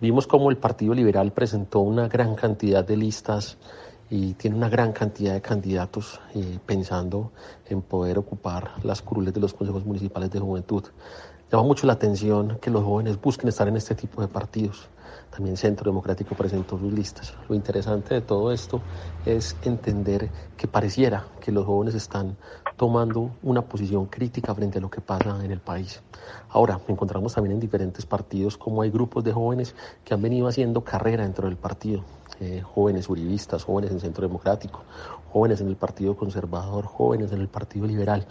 [0.00, 3.58] Vimos cómo el Partido Liberal presentó una gran cantidad de listas
[4.10, 7.32] y tiene una gran cantidad de candidatos eh, pensando
[7.68, 10.84] en poder ocupar las curules de los consejos municipales de juventud.
[11.50, 14.88] Llama mucho la atención que los jóvenes busquen estar en este tipo de partidos.
[15.30, 17.34] También Centro Democrático presentó sus listas.
[17.48, 18.80] Lo interesante de todo esto
[19.26, 22.36] es entender que pareciera que los jóvenes están
[22.76, 26.00] tomando una posición crítica frente a lo que pasa en el país.
[26.50, 30.84] Ahora, encontramos también en diferentes partidos como hay grupos de jóvenes que han venido haciendo
[30.84, 32.04] carrera dentro del partido.
[32.38, 34.84] Eh, jóvenes uribistas, jóvenes en Centro Democrático,
[35.32, 38.24] jóvenes en el Partido Conservador, jóvenes en el Partido Liberal.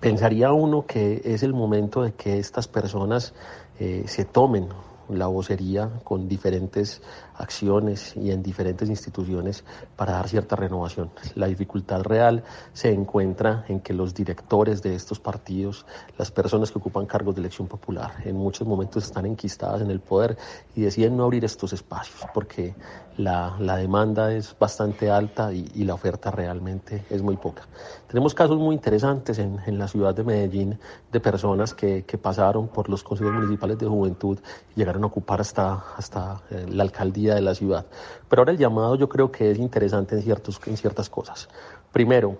[0.00, 3.34] Pensaría uno que es el momento de que estas personas
[3.78, 4.68] eh, se tomen
[5.08, 7.02] la vocería con diferentes
[7.40, 9.64] acciones y en diferentes instituciones
[9.96, 11.10] para dar cierta renovación.
[11.34, 15.86] La dificultad real se encuentra en que los directores de estos partidos,
[16.18, 20.00] las personas que ocupan cargos de elección popular, en muchos momentos están enquistadas en el
[20.00, 20.36] poder
[20.74, 22.74] y deciden no abrir estos espacios porque
[23.16, 27.62] la, la demanda es bastante alta y, y, la oferta realmente es muy poca.
[28.06, 30.78] Tenemos casos muy interesantes en, en la ciudad de Medellín
[31.12, 34.38] de personas que, que, pasaron por los consejos municipales de juventud
[34.74, 37.86] y llegaron a ocupar hasta, hasta eh, la alcaldía de la ciudad.
[38.28, 41.48] Pero ahora el llamado yo creo que es interesante en, ciertas cosas.
[41.92, 42.38] Primero,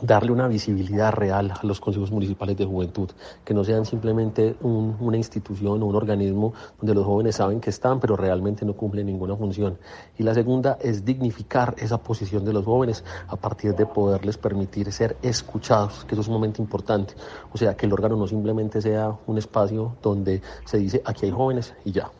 [0.00, 3.10] darle una visibilidad real a los consejos municipales de juventud,
[3.44, 7.70] que no sean simplemente un, una institución o un organismo donde los jóvenes saben que
[7.70, 9.78] están, pero realmente no cumplen ninguna función.
[10.18, 14.92] Y la segunda es dignificar esa posición de los jóvenes a partir de poderles permitir
[14.92, 17.14] ser escuchados, que eso es un momento importante.
[17.52, 21.32] O sea, que el órgano no simplemente sea un espacio donde se dice aquí hay
[21.32, 22.10] jóvenes y ya.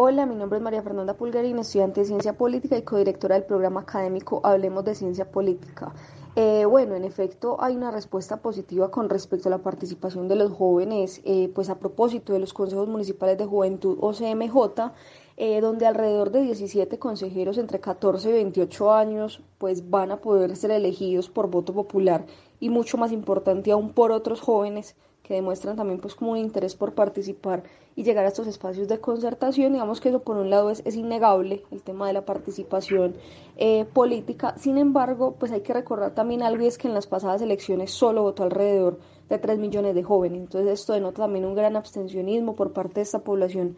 [0.00, 3.80] Hola, mi nombre es María Fernanda Pulgarín, estudiante de Ciencia Política y codirectora del programa
[3.80, 5.92] académico Hablemos de Ciencia Política.
[6.36, 10.52] Eh, bueno, en efecto hay una respuesta positiva con respecto a la participación de los
[10.52, 14.92] jóvenes, eh, pues a propósito de los consejos municipales de juventud o CMJ,
[15.36, 20.54] eh, donde alrededor de 17 consejeros entre 14 y 28 años pues van a poder
[20.54, 22.24] ser elegidos por voto popular
[22.60, 24.94] y mucho más importante aún por otros jóvenes
[25.28, 27.62] que demuestran también pues como un interés por participar
[27.94, 29.74] y llegar a estos espacios de concertación.
[29.74, 33.14] Digamos que eso por un lado es, es innegable, el tema de la participación
[33.58, 34.54] eh, política.
[34.56, 37.90] Sin embargo, pues hay que recordar también algo y es que en las pasadas elecciones
[37.90, 40.40] solo votó alrededor de 3 millones de jóvenes.
[40.40, 43.76] Entonces esto denota también un gran abstencionismo por parte de esta población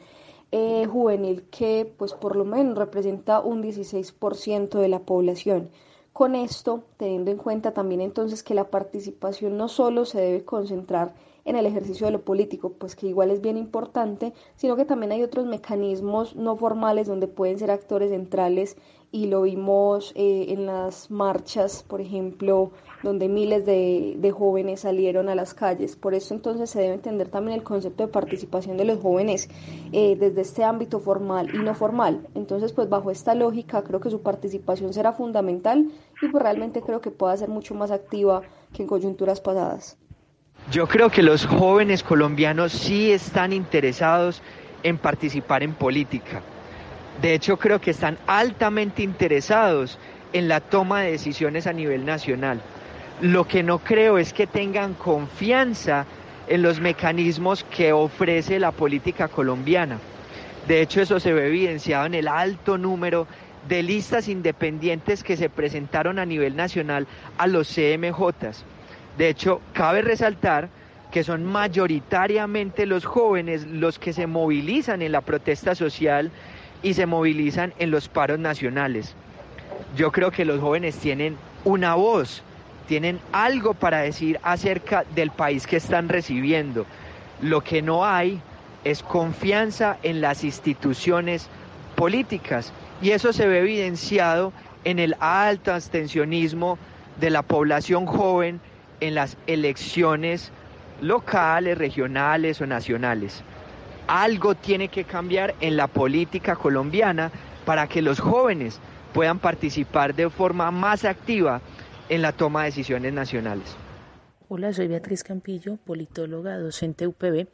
[0.53, 5.71] eh, juvenil que pues por lo menos representa un 16% de la población.
[6.13, 11.13] Con esto, teniendo en cuenta también entonces que la participación no solo se debe concentrar
[11.45, 15.13] en el ejercicio de lo político, pues que igual es bien importante, sino que también
[15.13, 18.77] hay otros mecanismos no formales donde pueden ser actores centrales
[19.13, 22.71] y lo vimos eh, en las marchas, por ejemplo,
[23.03, 25.97] donde miles de, de, jóvenes salieron a las calles.
[25.97, 29.49] Por eso entonces se debe entender también el concepto de participación de los jóvenes
[29.93, 32.29] eh, desde este ámbito formal y no formal.
[32.35, 35.91] Entonces, pues bajo esta lógica creo que su participación será fundamental
[36.23, 40.00] y pues realmente creo que pueda ser mucho más activa que en coyunturas pasadas.
[40.71, 44.41] Yo creo que los jóvenes colombianos sí están interesados
[44.85, 46.43] en participar en política.
[47.21, 49.99] De hecho, creo que están altamente interesados
[50.33, 52.61] en la toma de decisiones a nivel nacional.
[53.21, 56.07] Lo que no creo es que tengan confianza
[56.47, 59.99] en los mecanismos que ofrece la política colombiana.
[60.69, 63.27] De hecho, eso se ve evidenciado en el alto número
[63.69, 68.65] de listas independientes que se presentaron a nivel nacional a los CMJs.
[69.19, 70.69] De hecho, cabe resaltar
[71.11, 76.31] que son mayoritariamente los jóvenes los que se movilizan en la protesta social
[76.83, 79.15] y se movilizan en los paros nacionales.
[79.97, 82.43] Yo creo que los jóvenes tienen una voz,
[82.87, 86.87] tienen algo para decir acerca del país que están recibiendo.
[87.43, 88.41] Lo que no hay
[88.85, 91.49] es confianza en las instituciones
[91.97, 94.53] políticas y eso se ve evidenciado
[94.85, 96.79] en el alto abstencionismo
[97.21, 98.61] de la población joven
[99.01, 100.53] en las elecciones
[101.01, 103.43] locales, regionales o nacionales.
[104.07, 107.31] Algo tiene que cambiar en la política colombiana
[107.65, 108.81] para que los jóvenes
[109.13, 111.61] puedan participar de forma más activa
[112.09, 113.77] en la toma de decisiones nacionales.
[114.49, 117.47] Hola, soy Beatriz Campillo, politóloga, docente UPB.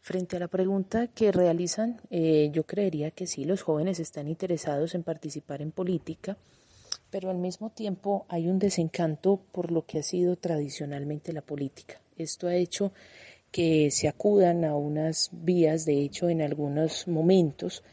[0.00, 4.94] Frente a la pregunta que realizan, eh, yo creería que sí, los jóvenes están interesados
[4.94, 6.36] en participar en política
[7.14, 12.00] pero al mismo tiempo hay un desencanto por lo que ha sido tradicionalmente la política.
[12.18, 12.90] Esto ha hecho
[13.52, 17.84] que se acudan a unas vías, de hecho, en algunos momentos,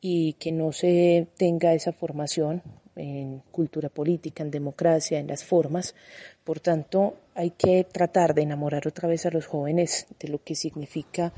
[0.00, 2.62] y que no se tenga esa formación
[2.96, 5.94] en cultura política, en democracia, en las formas.
[6.42, 10.54] Por tanto, hay que tratar de enamorar otra vez a los jóvenes de lo que
[10.54, 11.34] significa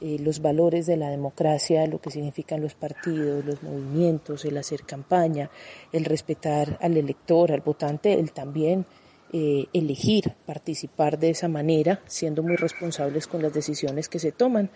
[0.00, 4.82] eh, los valores de la democracia, lo que significan los partidos, los movimientos, el hacer
[4.82, 5.50] campaña,
[5.92, 8.86] el respetar al elector, al votante, el también
[9.32, 14.70] eh, elegir participar de esa manera, siendo muy responsables con las decisiones que se toman.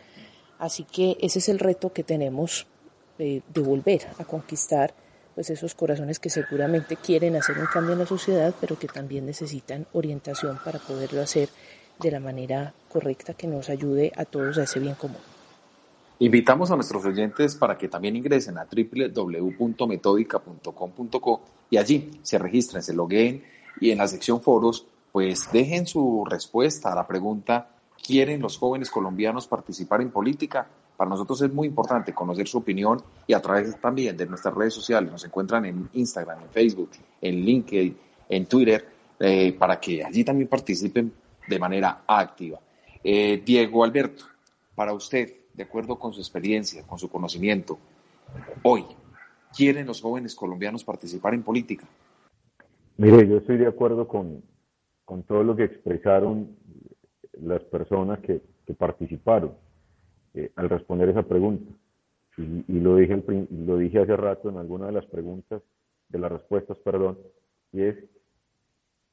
[0.59, 2.67] Así que ese es el reto que tenemos
[3.19, 4.93] eh, de volver a conquistar
[5.35, 9.25] pues esos corazones que seguramente quieren hacer un cambio en la sociedad, pero que también
[9.25, 11.49] necesitan orientación para poderlo hacer
[12.01, 15.19] de la manera correcta que nos ayude a todos a ese bien común.
[16.19, 21.41] Invitamos a nuestros oyentes para que también ingresen a www.metódica.com.co
[21.71, 23.43] y allí se registren, se logueen
[23.81, 27.69] y en la sección foros pues dejen su respuesta a la pregunta
[28.07, 30.67] ¿quieren los jóvenes colombianos participar en política?
[30.97, 34.75] Para nosotros es muy importante conocer su opinión y a través también de nuestras redes
[34.75, 35.11] sociales.
[35.11, 36.91] Nos encuentran en Instagram, en Facebook,
[37.21, 37.97] en LinkedIn,
[38.29, 38.87] en Twitter,
[39.19, 41.13] eh, para que allí también participen
[41.51, 42.59] de manera activa.
[43.05, 44.25] Eh, Diego Alberto,
[44.75, 47.79] para usted, de acuerdo con su experiencia, con su conocimiento,
[48.63, 48.87] hoy,
[49.55, 51.87] ¿quieren los jóvenes colombianos participar en política?
[52.97, 54.43] Mire, yo estoy de acuerdo con,
[55.05, 56.57] con todo lo que expresaron
[57.33, 59.53] las personas que, que participaron.
[60.33, 61.73] Eh, al responder esa pregunta.
[62.37, 63.21] Y, lo, dije
[63.51, 65.63] lo dije hace rato en alguna de las preguntas,
[66.09, 67.19] de las respuestas, perdón,
[67.73, 67.97] y es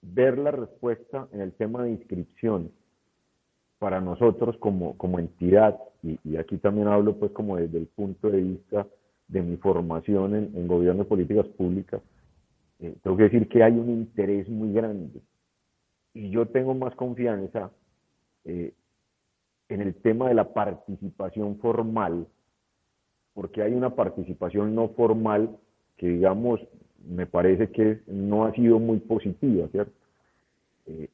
[0.01, 2.71] ver la respuesta en el tema de inscripción
[3.79, 8.41] para nosotros como, como entidad, y, aquí también hablo pues como desde el punto de
[8.41, 8.87] vista
[9.27, 12.01] de mi formación en, gobierno de políticas públicas,
[12.79, 15.21] eh, tengo que decir que hay un interés muy grande
[16.13, 17.71] y yo tengo más confianza
[18.45, 18.73] eh,
[19.69, 22.27] en el tema de la participación formal,
[23.33, 25.57] porque hay una participación no formal
[25.97, 26.61] que, digamos,
[27.05, 29.93] me parece que no ha sido muy positiva, ¿cierto?
[30.87, 31.09] Eh,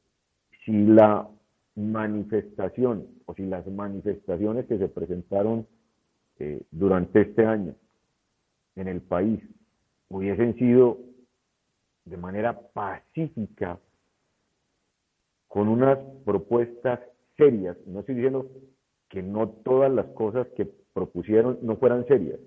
[0.64, 1.28] si la
[1.76, 5.66] manifestación o si las manifestaciones que se presentaron
[6.38, 7.74] eh, durante este año
[8.76, 9.40] en el país
[10.08, 10.98] hubiesen sido
[12.04, 13.78] de manera pacífica,
[15.48, 16.98] con unas propuestas
[17.36, 17.76] serias.
[17.86, 18.50] No estoy diciendo
[19.08, 22.40] que no todas las cosas que propusieron no fueran serias,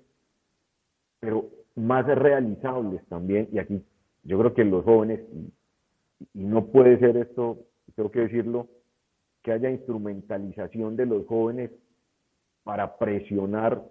[1.18, 3.48] pero más realizables también.
[3.52, 3.82] Y aquí
[4.24, 5.20] yo creo que los jóvenes,
[6.34, 7.58] y, no puede ser esto,
[7.94, 8.68] tengo que decirlo,
[9.42, 11.70] que haya instrumentalización de los jóvenes
[12.64, 13.82] para presionar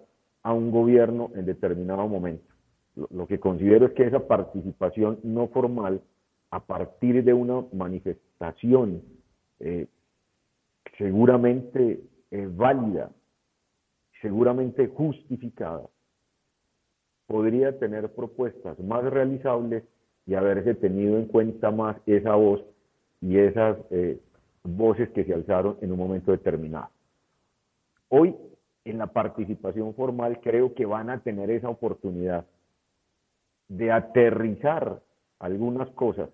[0.42, 2.54] a un gobierno en determinado momento.
[3.10, 6.00] Lo, que considero es que esa participación no formal,
[6.50, 9.02] a partir de una manifestación
[9.60, 9.86] eh,
[10.96, 13.10] seguramente eh, válida,
[14.20, 15.88] seguramente justificada,
[17.28, 19.84] podría tener propuestas más realizables
[20.26, 22.60] y haberse tenido en cuenta más esa voz
[23.20, 24.18] y esas eh,
[24.64, 26.90] voces que se alzaron en un momento determinado.
[28.08, 28.34] Hoy,
[28.84, 32.44] en la participación formal, creo que van a tener esa oportunidad
[33.68, 35.00] de aterrizar
[35.38, 36.28] algunas cosas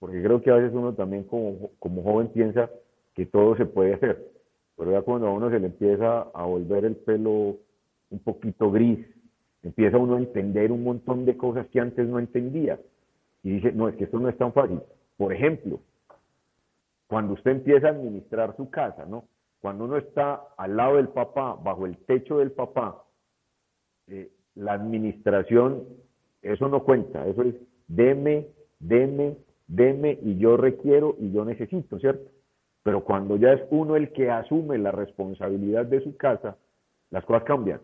[0.00, 2.70] porque creo que a veces uno también como, como joven piensa
[3.14, 4.26] que todo se puede hacer,
[4.76, 7.58] pero ya cuando a uno se le empieza a volver el pelo
[8.10, 8.98] un poquito gris,
[9.62, 12.78] empieza uno a entender un montón de cosas que antes no entendía.
[13.42, 14.80] Y dice, no, es que esto no es tan fácil.
[15.16, 15.80] Por ejemplo,
[17.06, 19.24] cuando usted empieza a administrar su casa, ¿no?
[19.60, 23.04] Cuando uno está al lado del papá, bajo el techo del papá,
[24.06, 25.84] eh, la administración,
[26.42, 27.54] eso no cuenta, eso es
[27.88, 28.46] deme,
[28.78, 29.36] deme,
[29.66, 32.30] deme y yo requiero y yo necesito, ¿cierto?
[32.82, 36.56] Pero cuando ya es uno el que asume la responsabilidad de su casa,
[37.10, 37.80] las cosas cambian.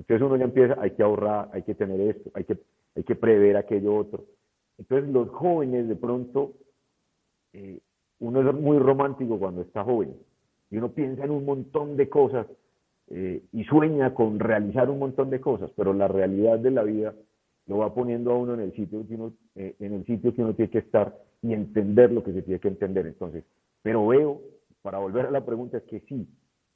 [0.00, 2.56] Entonces uno ya empieza, hay que ahorrar, hay que tener esto, hay que,
[2.96, 4.24] hay que prever aquello otro.
[4.78, 6.54] Entonces los jóvenes de pronto,
[7.52, 7.80] eh,
[8.18, 10.16] uno es muy romántico cuando está joven
[10.70, 12.46] y uno piensa en un montón de cosas
[13.08, 17.14] eh, y sueña con realizar un montón de cosas, pero la realidad de la vida
[17.66, 20.42] lo va poniendo a uno en el sitio que uno, eh, en el sitio que
[20.42, 23.06] uno tiene que estar y entender lo que se tiene que entender.
[23.06, 23.44] Entonces,
[23.82, 24.40] pero veo,
[24.80, 26.26] para volver a la pregunta, es que sí,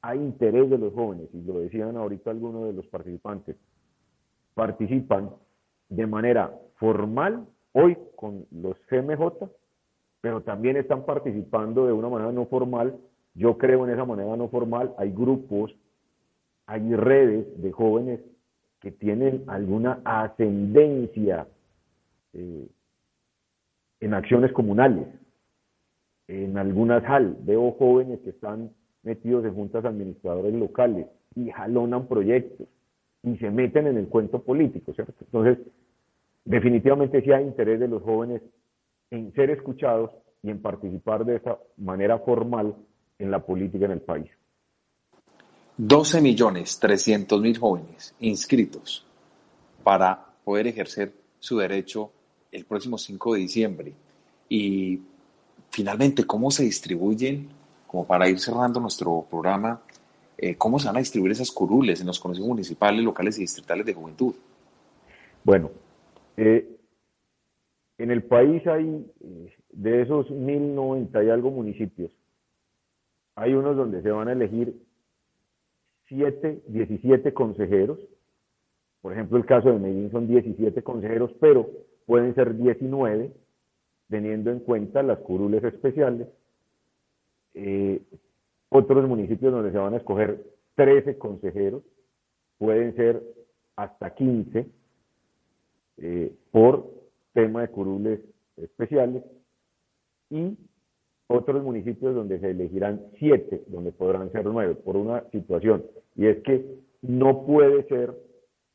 [0.05, 3.55] hay interés de los jóvenes, y lo decían ahorita algunos de los participantes,
[4.53, 5.31] participan
[5.89, 9.49] de manera formal hoy con los CMJ,
[10.21, 12.95] pero también están participando de una manera no formal.
[13.33, 15.75] Yo creo en esa manera no formal, hay grupos,
[16.67, 18.19] hay redes de jóvenes
[18.81, 21.47] que tienen alguna ascendencia
[22.33, 22.67] eh,
[24.01, 25.07] en acciones comunales,
[26.27, 27.37] en algunas HAL.
[27.41, 28.69] Veo jóvenes que están
[29.05, 32.67] metidos en juntas administradores locales y jalonan proyectos
[33.23, 35.13] y se meten en el cuento político, ¿cierto?
[35.21, 35.59] Entonces,
[36.43, 38.41] definitivamente sí hay interés de los jóvenes
[39.11, 40.11] en ser escuchados
[40.43, 42.75] y en participar de esa manera formal
[43.17, 44.29] en la política en el país.
[45.77, 49.05] 12 millones 300 mil jóvenes inscritos
[49.83, 52.11] para poder ejercer su derecho
[52.51, 53.93] el próximo 5 de diciembre.
[54.47, 55.01] Y
[55.69, 57.49] finalmente, ¿cómo se distribuyen,
[57.87, 59.81] como para ir cerrando nuestro programa,
[60.37, 63.85] eh, cómo se van a distribuir esas curules en los consejos municipales, locales y distritales
[63.85, 64.35] de juventud?
[65.43, 65.71] Bueno,
[66.37, 66.77] eh,
[67.97, 72.11] en el país hay, eh, de esos 1090 y algo municipios,
[73.35, 74.75] hay unos donde se van a elegir
[76.07, 77.99] 7, 17 consejeros.
[79.01, 81.69] Por ejemplo, el caso de Medellín son 17 consejeros, pero
[82.05, 83.31] pueden ser 19,
[84.09, 86.27] teniendo en cuenta las curules especiales.
[87.55, 88.01] Eh,
[88.69, 90.43] otros municipios donde se van a escoger
[90.75, 91.83] 13 consejeros,
[92.57, 93.23] pueden ser
[93.75, 94.67] hasta 15
[95.97, 96.91] eh, por
[97.33, 98.19] tema de curules
[98.57, 99.23] especiales
[100.29, 100.57] y
[101.27, 105.83] otros municipios donde se elegirán siete, donde podrán ser nueve, por una situación,
[106.15, 106.65] y es que
[107.01, 108.15] no puede ser,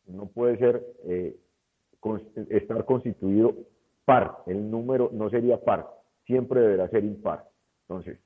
[0.07, 1.37] no puede ser eh,
[2.49, 3.55] estar constituido
[4.05, 5.87] par, el número no sería par,
[6.25, 7.49] siempre deberá ser impar.
[7.83, 8.19] Entonces,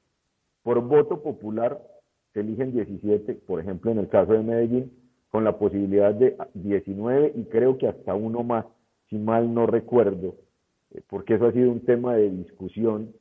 [0.65, 1.81] por voto popular
[2.33, 4.91] se eligen 17, por ejemplo, en el caso de Medellín,
[5.31, 8.65] con la posibilidad de 19 y creo que hasta uno más,
[9.09, 10.35] si mal no recuerdo,
[10.93, 13.12] eh, porque eso ha sido un tema de discusión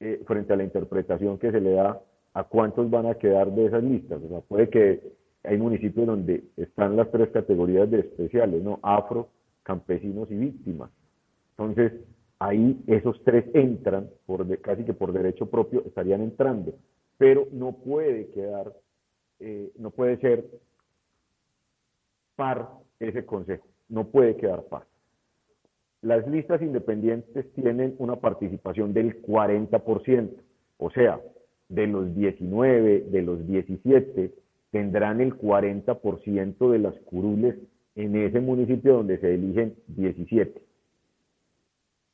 [0.00, 2.00] eh, frente a la interpretación que se le da
[2.34, 4.20] a cuántos van a quedar de esas listas.
[4.22, 5.00] O sea, puede que
[5.44, 8.80] hay municipios donde están las tres categorías de especiales, ¿no?
[8.82, 9.28] Afro,
[9.62, 10.90] campesinos y víctimas.
[11.50, 11.92] Entonces,
[12.46, 16.74] ahí esos tres entran, por casi que por derecho propio estarían entrando,
[17.16, 18.72] pero no puede quedar,
[19.40, 20.44] eh, no puede ser
[22.36, 22.68] par
[23.00, 24.84] ese consejo, no puede quedar par.
[26.02, 30.30] Las listas independientes tienen una participación del 40%,
[30.78, 31.20] o sea,
[31.68, 34.32] de los 19, de los 17,
[34.70, 37.54] tendrán el 40% de las curules
[37.94, 40.63] en ese municipio donde se eligen 17.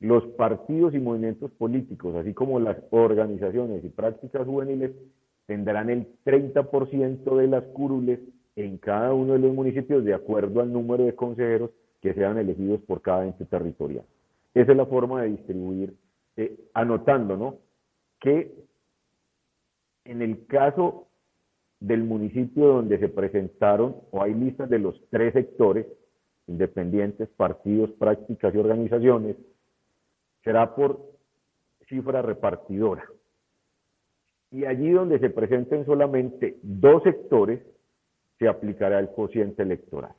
[0.01, 4.93] Los partidos y movimientos políticos, así como las organizaciones y prácticas juveniles,
[5.47, 8.21] tendrán el 30% de las curules
[8.57, 11.71] en cada uno de los municipios de acuerdo al número de consejeros
[12.01, 14.05] que sean elegidos por cada ente territorial.
[14.55, 15.95] Esa es la forma de distribuir,
[16.37, 17.57] eh, anotando, ¿no?
[18.21, 18.53] Que
[20.05, 21.09] en el caso
[21.79, 25.87] del municipio donde se presentaron o hay listas de los tres sectores,
[26.47, 29.37] independientes, partidos, prácticas y organizaciones,
[30.43, 31.01] será por
[31.89, 33.05] cifra repartidora.
[34.51, 37.61] Y allí donde se presenten solamente dos sectores,
[38.39, 40.13] se aplicará el cociente electoral.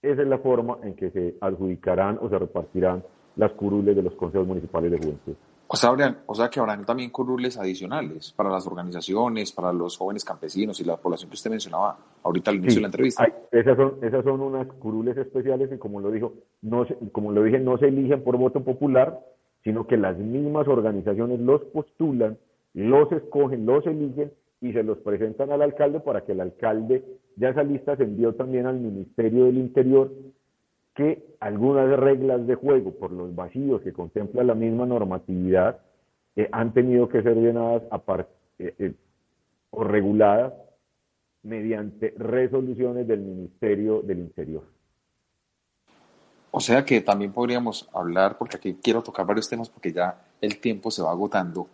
[0.00, 3.04] Esa es la forma en que se adjudicarán o se repartirán
[3.36, 5.34] las curules de los consejos municipales de juventud.
[5.72, 5.90] O sea,
[6.26, 10.84] o sea que habrán también curules adicionales para las organizaciones, para los jóvenes campesinos y
[10.84, 13.26] la población que usted mencionaba ahorita al inicio de la entrevista.
[13.50, 17.58] esas, son, esas son unas curules especiales que, como lo, dijo, no como lo dije,
[17.58, 19.18] no se eligen por voto popular,
[19.64, 22.36] sino que las mismas organizaciones los postulan,
[22.74, 27.02] los escogen, los eligen y se los presentan al alcalde para que el alcalde,
[27.36, 30.12] ya esa lista se envió también al Ministerio del Interior,
[30.94, 35.80] que algunas reglas de juego por los vacíos que contempla la misma normatividad
[36.36, 37.82] eh, han tenido que ser llenadas
[38.58, 38.94] eh, eh,
[39.70, 40.52] o reguladas
[41.42, 44.64] mediante resoluciones del Ministerio del Interior.
[46.50, 50.58] O sea que también podríamos hablar, porque aquí quiero tocar varios temas porque ya el
[50.58, 51.66] tiempo se va agotando,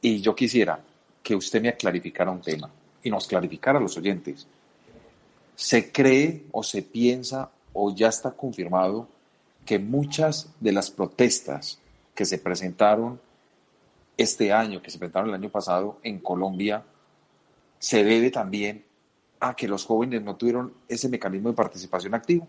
[0.00, 0.78] y yo quisiera
[1.22, 2.70] que usted me clarificara un tema
[3.02, 4.46] y nos clarificara a los oyentes.
[5.56, 9.06] ¿Se cree o se piensa o ya está confirmado
[9.66, 11.78] que muchas de las protestas
[12.14, 13.20] que se presentaron
[14.16, 16.82] este año, que se presentaron el año pasado en Colombia,
[17.78, 18.84] se debe también
[19.40, 22.48] a que los jóvenes no tuvieron ese mecanismo de participación activo?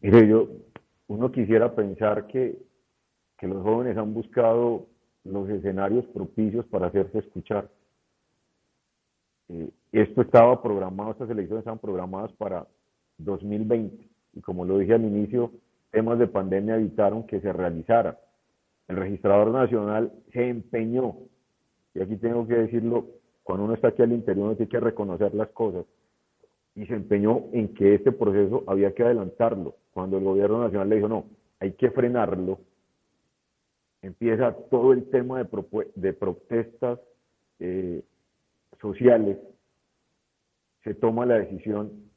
[0.00, 0.48] Mire, yo,
[1.06, 2.58] uno quisiera pensar que,
[3.36, 4.86] que los jóvenes han buscado
[5.22, 7.70] los escenarios propicios para hacerse escuchar.
[9.50, 12.66] Eh, esto estaba programado, estas elecciones estaban programadas para
[13.18, 15.50] 2020 y como lo dije al inicio,
[15.90, 18.18] temas de pandemia evitaron que se realizara.
[18.86, 21.16] El registrador nacional se empeñó,
[21.94, 23.06] y aquí tengo que decirlo,
[23.42, 25.86] cuando uno está aquí al interior uno tiene que reconocer las cosas,
[26.74, 29.74] y se empeñó en que este proceso había que adelantarlo.
[29.92, 31.24] Cuando el gobierno nacional le dijo, no,
[31.58, 32.60] hay que frenarlo,
[34.02, 35.48] empieza todo el tema de,
[35.96, 37.00] de protestas
[37.58, 38.02] eh,
[38.80, 39.38] sociales,
[40.84, 42.07] se toma la decisión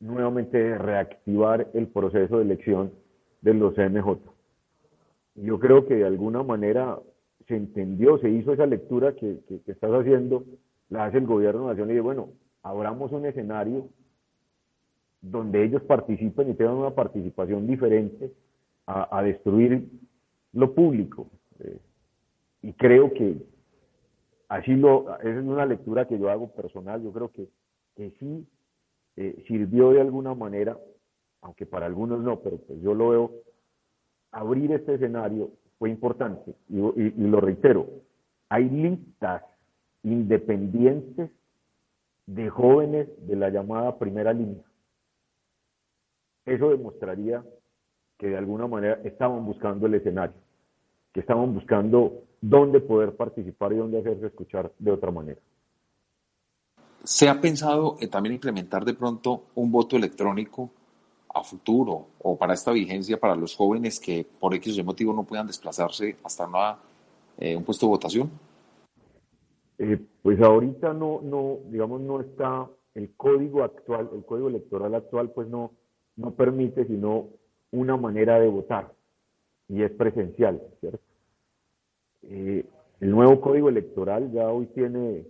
[0.00, 2.92] nuevamente reactivar el proceso de elección
[3.40, 4.18] de los MJ.
[5.34, 6.98] Yo creo que de alguna manera
[7.46, 10.44] se entendió, se hizo esa lectura que, estás haciendo,
[10.88, 12.30] la hace el gobierno nacional y dice, bueno,
[12.62, 13.88] abramos un escenario
[15.20, 18.32] donde ellos participen y tengan una participación diferente
[18.86, 19.86] a, destruir
[20.54, 21.28] lo público.
[21.60, 21.78] Eh,
[22.62, 23.36] y creo que
[24.48, 27.48] así lo, es una lectura que yo hago personal, yo creo que,
[27.96, 28.46] que sí
[29.20, 30.78] eh, sirvió de alguna manera,
[31.40, 33.32] aunque para algunos no, pero pues yo lo veo,
[34.30, 37.88] abrir este escenario fue importante, y, y lo reitero,
[38.48, 39.42] hay listas
[40.04, 41.30] independientes
[42.26, 44.62] de jóvenes de la llamada primera línea.
[46.46, 47.44] Eso demostraría
[48.18, 50.36] que de alguna manera estaban buscando el escenario,
[51.12, 55.40] que estaban buscando dónde poder participar y dónde hacerse escuchar de otra manera.
[57.04, 60.70] ¿Se ha pensado también implementar de pronto un voto electrónico
[61.34, 65.46] a futuro o para esta vigencia para los jóvenes que por X motivo no puedan
[65.46, 66.48] desplazarse hasta
[67.38, 68.30] eh, un puesto de votación?
[69.78, 75.30] Eh, pues ahorita no, no, digamos, no está el código actual, el código electoral actual,
[75.30, 75.70] pues no,
[76.16, 77.28] no permite sino
[77.70, 78.92] una manera de votar
[79.68, 81.00] y es presencial, ¿cierto?
[82.22, 82.64] Eh,
[83.00, 85.24] el nuevo código electoral ya hoy tiene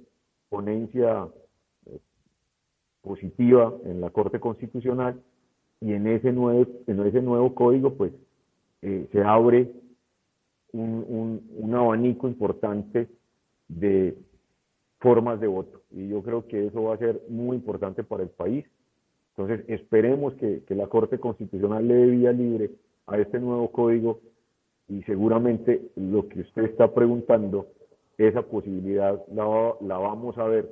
[0.49, 1.29] ponencia
[3.03, 5.21] positiva en la Corte Constitucional
[5.81, 8.13] y en ese nuevo, en ese nuevo código pues
[8.83, 9.71] eh, se abre
[10.73, 13.09] un, un, abanico importante
[13.69, 14.17] de
[14.99, 18.29] formas de voto y yo creo que eso va a ser muy importante para el
[18.29, 18.67] país.
[19.37, 22.71] Entonces esperemos que, que la Corte Constitucional le dé vía libre
[23.07, 24.21] a este nuevo código
[24.89, 27.69] y seguramente lo que usted está preguntando,
[28.17, 30.69] esa posibilidad la, la vamos a ver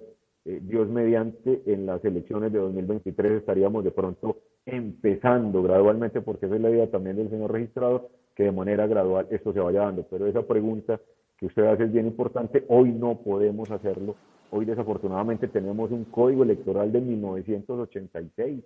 [0.46, 6.54] eh, Dios mediante en las elecciones de 2023 estaríamos de pronto empezando gradualmente, porque esa
[6.54, 10.04] es la idea también del señor registrador, que de manera gradual esto se vaya dando.
[10.08, 11.00] Pero esa pregunta
[11.36, 14.14] que usted hace es bien importante, hoy no podemos hacerlo,
[14.52, 18.64] hoy desafortunadamente tenemos un código electoral de 1986,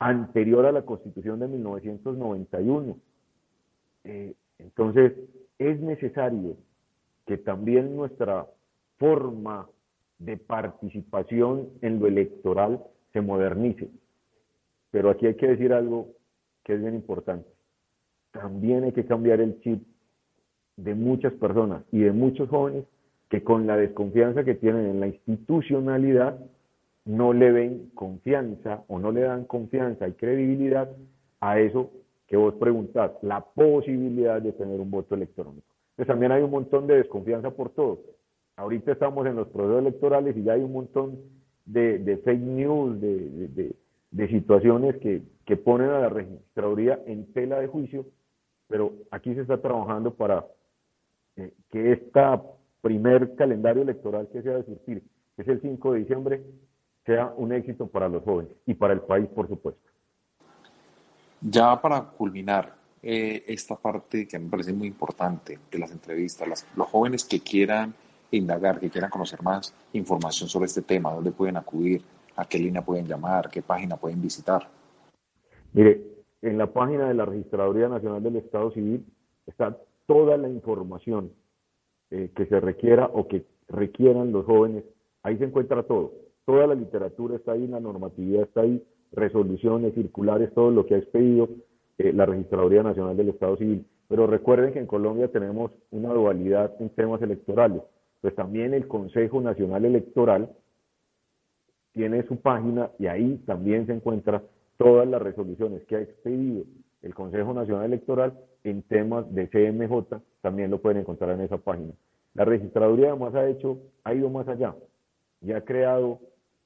[0.00, 2.96] anterior a la constitución de 1991.
[4.04, 5.14] Eh, entonces,
[5.58, 6.56] es necesario
[7.26, 8.46] que también nuestra
[8.98, 9.66] forma
[10.20, 13.88] de participación en lo electoral se modernice.
[14.92, 16.08] Pero aquí hay que decir algo
[16.62, 17.48] que es bien importante.
[18.30, 19.82] También hay que cambiar el chip
[20.76, 22.84] de muchas personas y de muchos jóvenes
[23.28, 26.38] que con la desconfianza que tienen en la institucionalidad
[27.04, 30.90] no le ven confianza o no le dan confianza y credibilidad
[31.40, 31.90] a eso
[32.26, 35.66] que vos preguntás, la posibilidad de tener un voto electrónico.
[35.92, 38.00] Entonces también hay un montón de desconfianza por todo.
[38.60, 41.18] Ahorita estamos en los procesos electorales y ya hay un montón
[41.64, 43.74] de, fake news, de,
[44.28, 45.22] situaciones que,
[45.56, 48.04] ponen a la registraduría en tela de juicio,
[48.68, 50.46] pero aquí se está trabajando para
[51.36, 52.20] eh, que este
[52.82, 55.02] primer calendario electoral que se va a surtir,
[55.34, 56.42] que es el 5 de diciembre,
[57.06, 59.90] sea un éxito para los jóvenes y para el país, por supuesto.
[61.40, 66.88] Ya para culminar eh, esta parte que me parece muy importante de las entrevistas, los
[66.88, 67.94] jóvenes que quieran
[68.36, 72.02] indagar, que quieran conocer más información sobre este tema, dónde pueden acudir,
[72.36, 74.68] a qué línea pueden llamar, qué página pueden visitar.
[75.72, 76.02] Mire,
[76.42, 79.04] en la página de la Registraduría Nacional del Estado Civil
[79.46, 79.76] está
[80.06, 81.32] toda la información
[82.10, 84.84] eh, que se requiera o que requieran los jóvenes.
[85.22, 86.12] Ahí se encuentra todo.
[86.44, 90.98] Toda la literatura está ahí, la normatividad está ahí, resoluciones, circulares, todo lo que ha
[90.98, 91.48] expedido
[91.98, 93.84] eh, la Registraduría Nacional del Estado Civil.
[94.08, 97.82] Pero recuerden que en Colombia tenemos una dualidad en temas electorales.
[98.20, 100.50] Pues también el Consejo Nacional Electoral
[101.92, 104.42] tiene su página y ahí también se encuentra
[104.76, 106.64] todas las resoluciones que ha expedido
[107.02, 111.92] el Consejo Nacional Electoral en temas de CMJ, también lo pueden encontrar en esa página.
[112.34, 114.74] La registraduría además ha hecho, ha ido más allá
[115.40, 116.20] y ha creado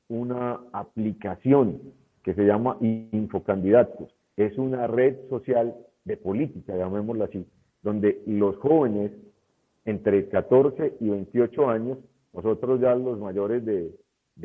[0.08, 1.80] una aplicación
[2.22, 4.14] que se llama Infocandidatos.
[4.36, 5.74] Es una red social
[6.04, 7.46] de política, llamémosla así,
[7.82, 9.12] donde los jóvenes
[9.84, 11.98] entre 14 y 28 años,
[12.32, 13.92] nosotros ya los mayores de,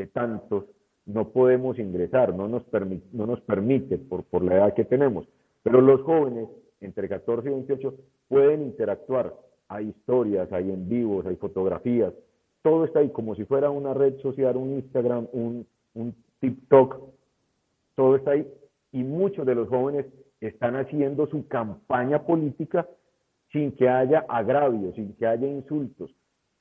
[0.07, 0.65] tantos,
[1.05, 2.63] no podemos ingresar, no nos,
[3.11, 5.27] no nos permite por, por la edad que tenemos.
[5.63, 6.47] Pero los jóvenes
[6.81, 7.95] entre 14 y 28
[8.27, 9.33] pueden interactuar.
[9.67, 12.13] Hay historias, hay en vivos, hay fotografías.
[12.61, 16.99] Todo está ahí como si fuera una red social, un Instagram, un, un TikTok,
[17.95, 18.47] todo está ahí
[18.91, 20.05] y muchos de los jóvenes
[20.41, 22.87] están haciendo su campaña política
[23.51, 26.13] sin que haya agravios, sin que haya insultos.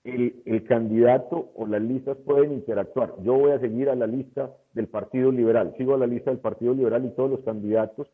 [0.04, 3.14] El, candidato o las listas pueden interactuar.
[3.22, 6.40] Yo voy a seguir a la lista del Partido Liberal, sigo a la lista del
[6.40, 8.10] Partido Liberal y todos los candidatos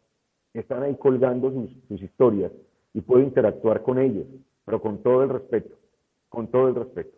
[0.55, 2.51] están ahí colgando sus, historias
[2.95, 4.27] y puedo interactuar con ellos,
[4.65, 5.77] pero con todo el respeto,
[6.29, 7.17] con todo el respeto.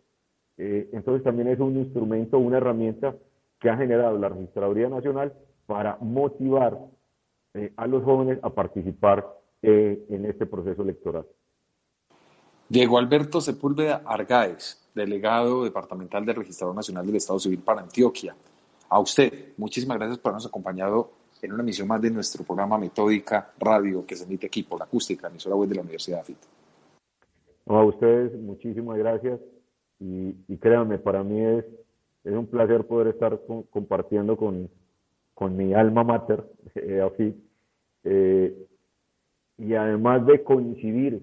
[0.59, 3.15] Eh, entonces también es un instrumento, una herramienta
[3.61, 5.33] que ha generado la Registraduría Nacional
[5.67, 6.79] para motivar
[7.55, 9.27] eh, a los jóvenes a participar
[9.63, 11.27] eh, en este proceso electoral.
[12.69, 18.35] Diego Alberto Sepúlveda Argáez, delegado departamental del Registrador Nacional del Estado Civil para Antioquia.
[18.89, 21.13] A usted, muchísimas gracias por habernos acompañado
[21.43, 24.87] en una emisión más de nuestro programa Metódica Radio que se emite aquí por la
[24.87, 26.39] acústica, emisora web de la Universidad AFIT.
[27.67, 29.39] a ustedes, muchísimas gracias
[30.01, 31.65] y, créanme, para mí es,
[32.25, 33.41] un placer poder estar
[33.71, 34.69] compartiendo con,
[35.35, 36.45] con mi alma mater,
[36.75, 37.37] eh, AFIT,
[38.03, 38.67] eh,
[39.57, 41.23] y además de coincidir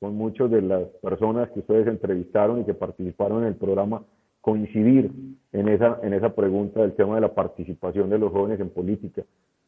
[0.00, 4.02] con muchas de las personas que ustedes entrevistaron y que participaron en el programa,
[4.40, 5.12] coincidir
[5.52, 9.22] en esa, en esa pregunta del tema de la participación de los jóvenes en política.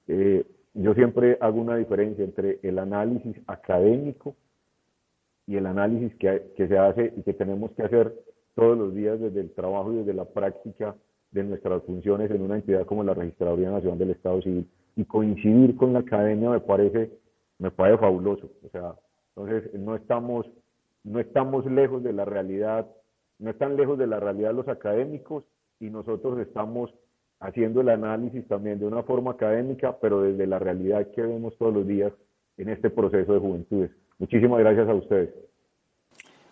[0.08, 4.34] Eh, yo siempre hago una diferencia entre el análisis académico
[5.46, 8.14] y el análisis que, que se hace y que tenemos que hacer
[8.54, 10.94] todos los días desde el trabajo y desde la práctica
[11.30, 14.66] de nuestras funciones en una entidad como la Registraduría Nacional del Estado Civil.
[14.96, 17.10] Y coincidir con la academia me parece,
[17.58, 18.50] me parece fabuloso.
[18.64, 18.94] O sea,
[19.36, 20.46] entonces, no estamos,
[21.04, 22.86] no estamos lejos de la realidad,
[23.38, 25.44] no están lejos de la realidad los académicos
[25.80, 26.94] y nosotros estamos
[27.40, 31.74] haciendo el análisis también de una forma académica, pero desde la realidad que vemos todos
[31.74, 32.12] los días
[32.56, 33.90] en este proceso de juventudes.
[34.18, 35.30] Muchísimas gracias a ustedes.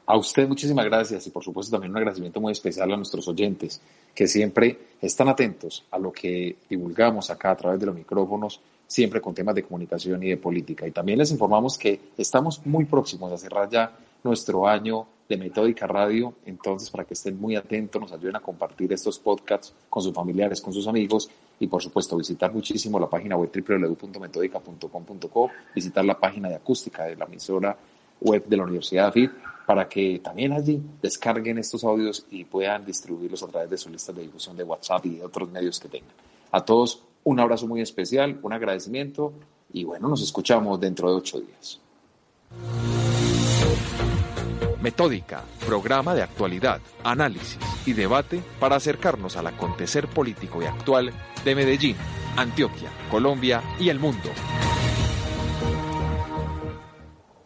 [0.07, 3.81] A usted muchísimas gracias y por supuesto también un agradecimiento muy especial a nuestros oyentes
[4.13, 8.61] que siempre están atentos a lo que divulgamos acá a través de los micrófonos
[8.91, 10.85] siempre con temas de comunicación y de política.
[10.85, 15.87] Y también les informamos que estamos muy próximos a cerrar ya nuestro año de Metódica
[15.87, 20.13] Radio, entonces para que estén muy atentos, nos ayuden a compartir estos podcasts con sus
[20.13, 21.31] familiares, con sus amigos
[21.61, 27.15] y por supuesto visitar muchísimo la página web www.metódica.com.co, visitar la página de acústica de
[27.15, 27.77] la emisora
[28.21, 29.31] web de la Universidad de AFID
[29.67, 34.13] para que también allí descarguen estos audios y puedan distribuirlos a través de su lista
[34.13, 36.11] de difusión de WhatsApp y de otros medios que tengan.
[36.51, 39.33] A todos un abrazo muy especial, un agradecimiento
[39.73, 41.81] y bueno, nos escuchamos dentro de ocho días.
[44.81, 51.13] Metódica, programa de actualidad, análisis y debate para acercarnos al acontecer político y actual
[51.45, 51.97] de Medellín,
[52.37, 54.31] Antioquia, Colombia y el mundo.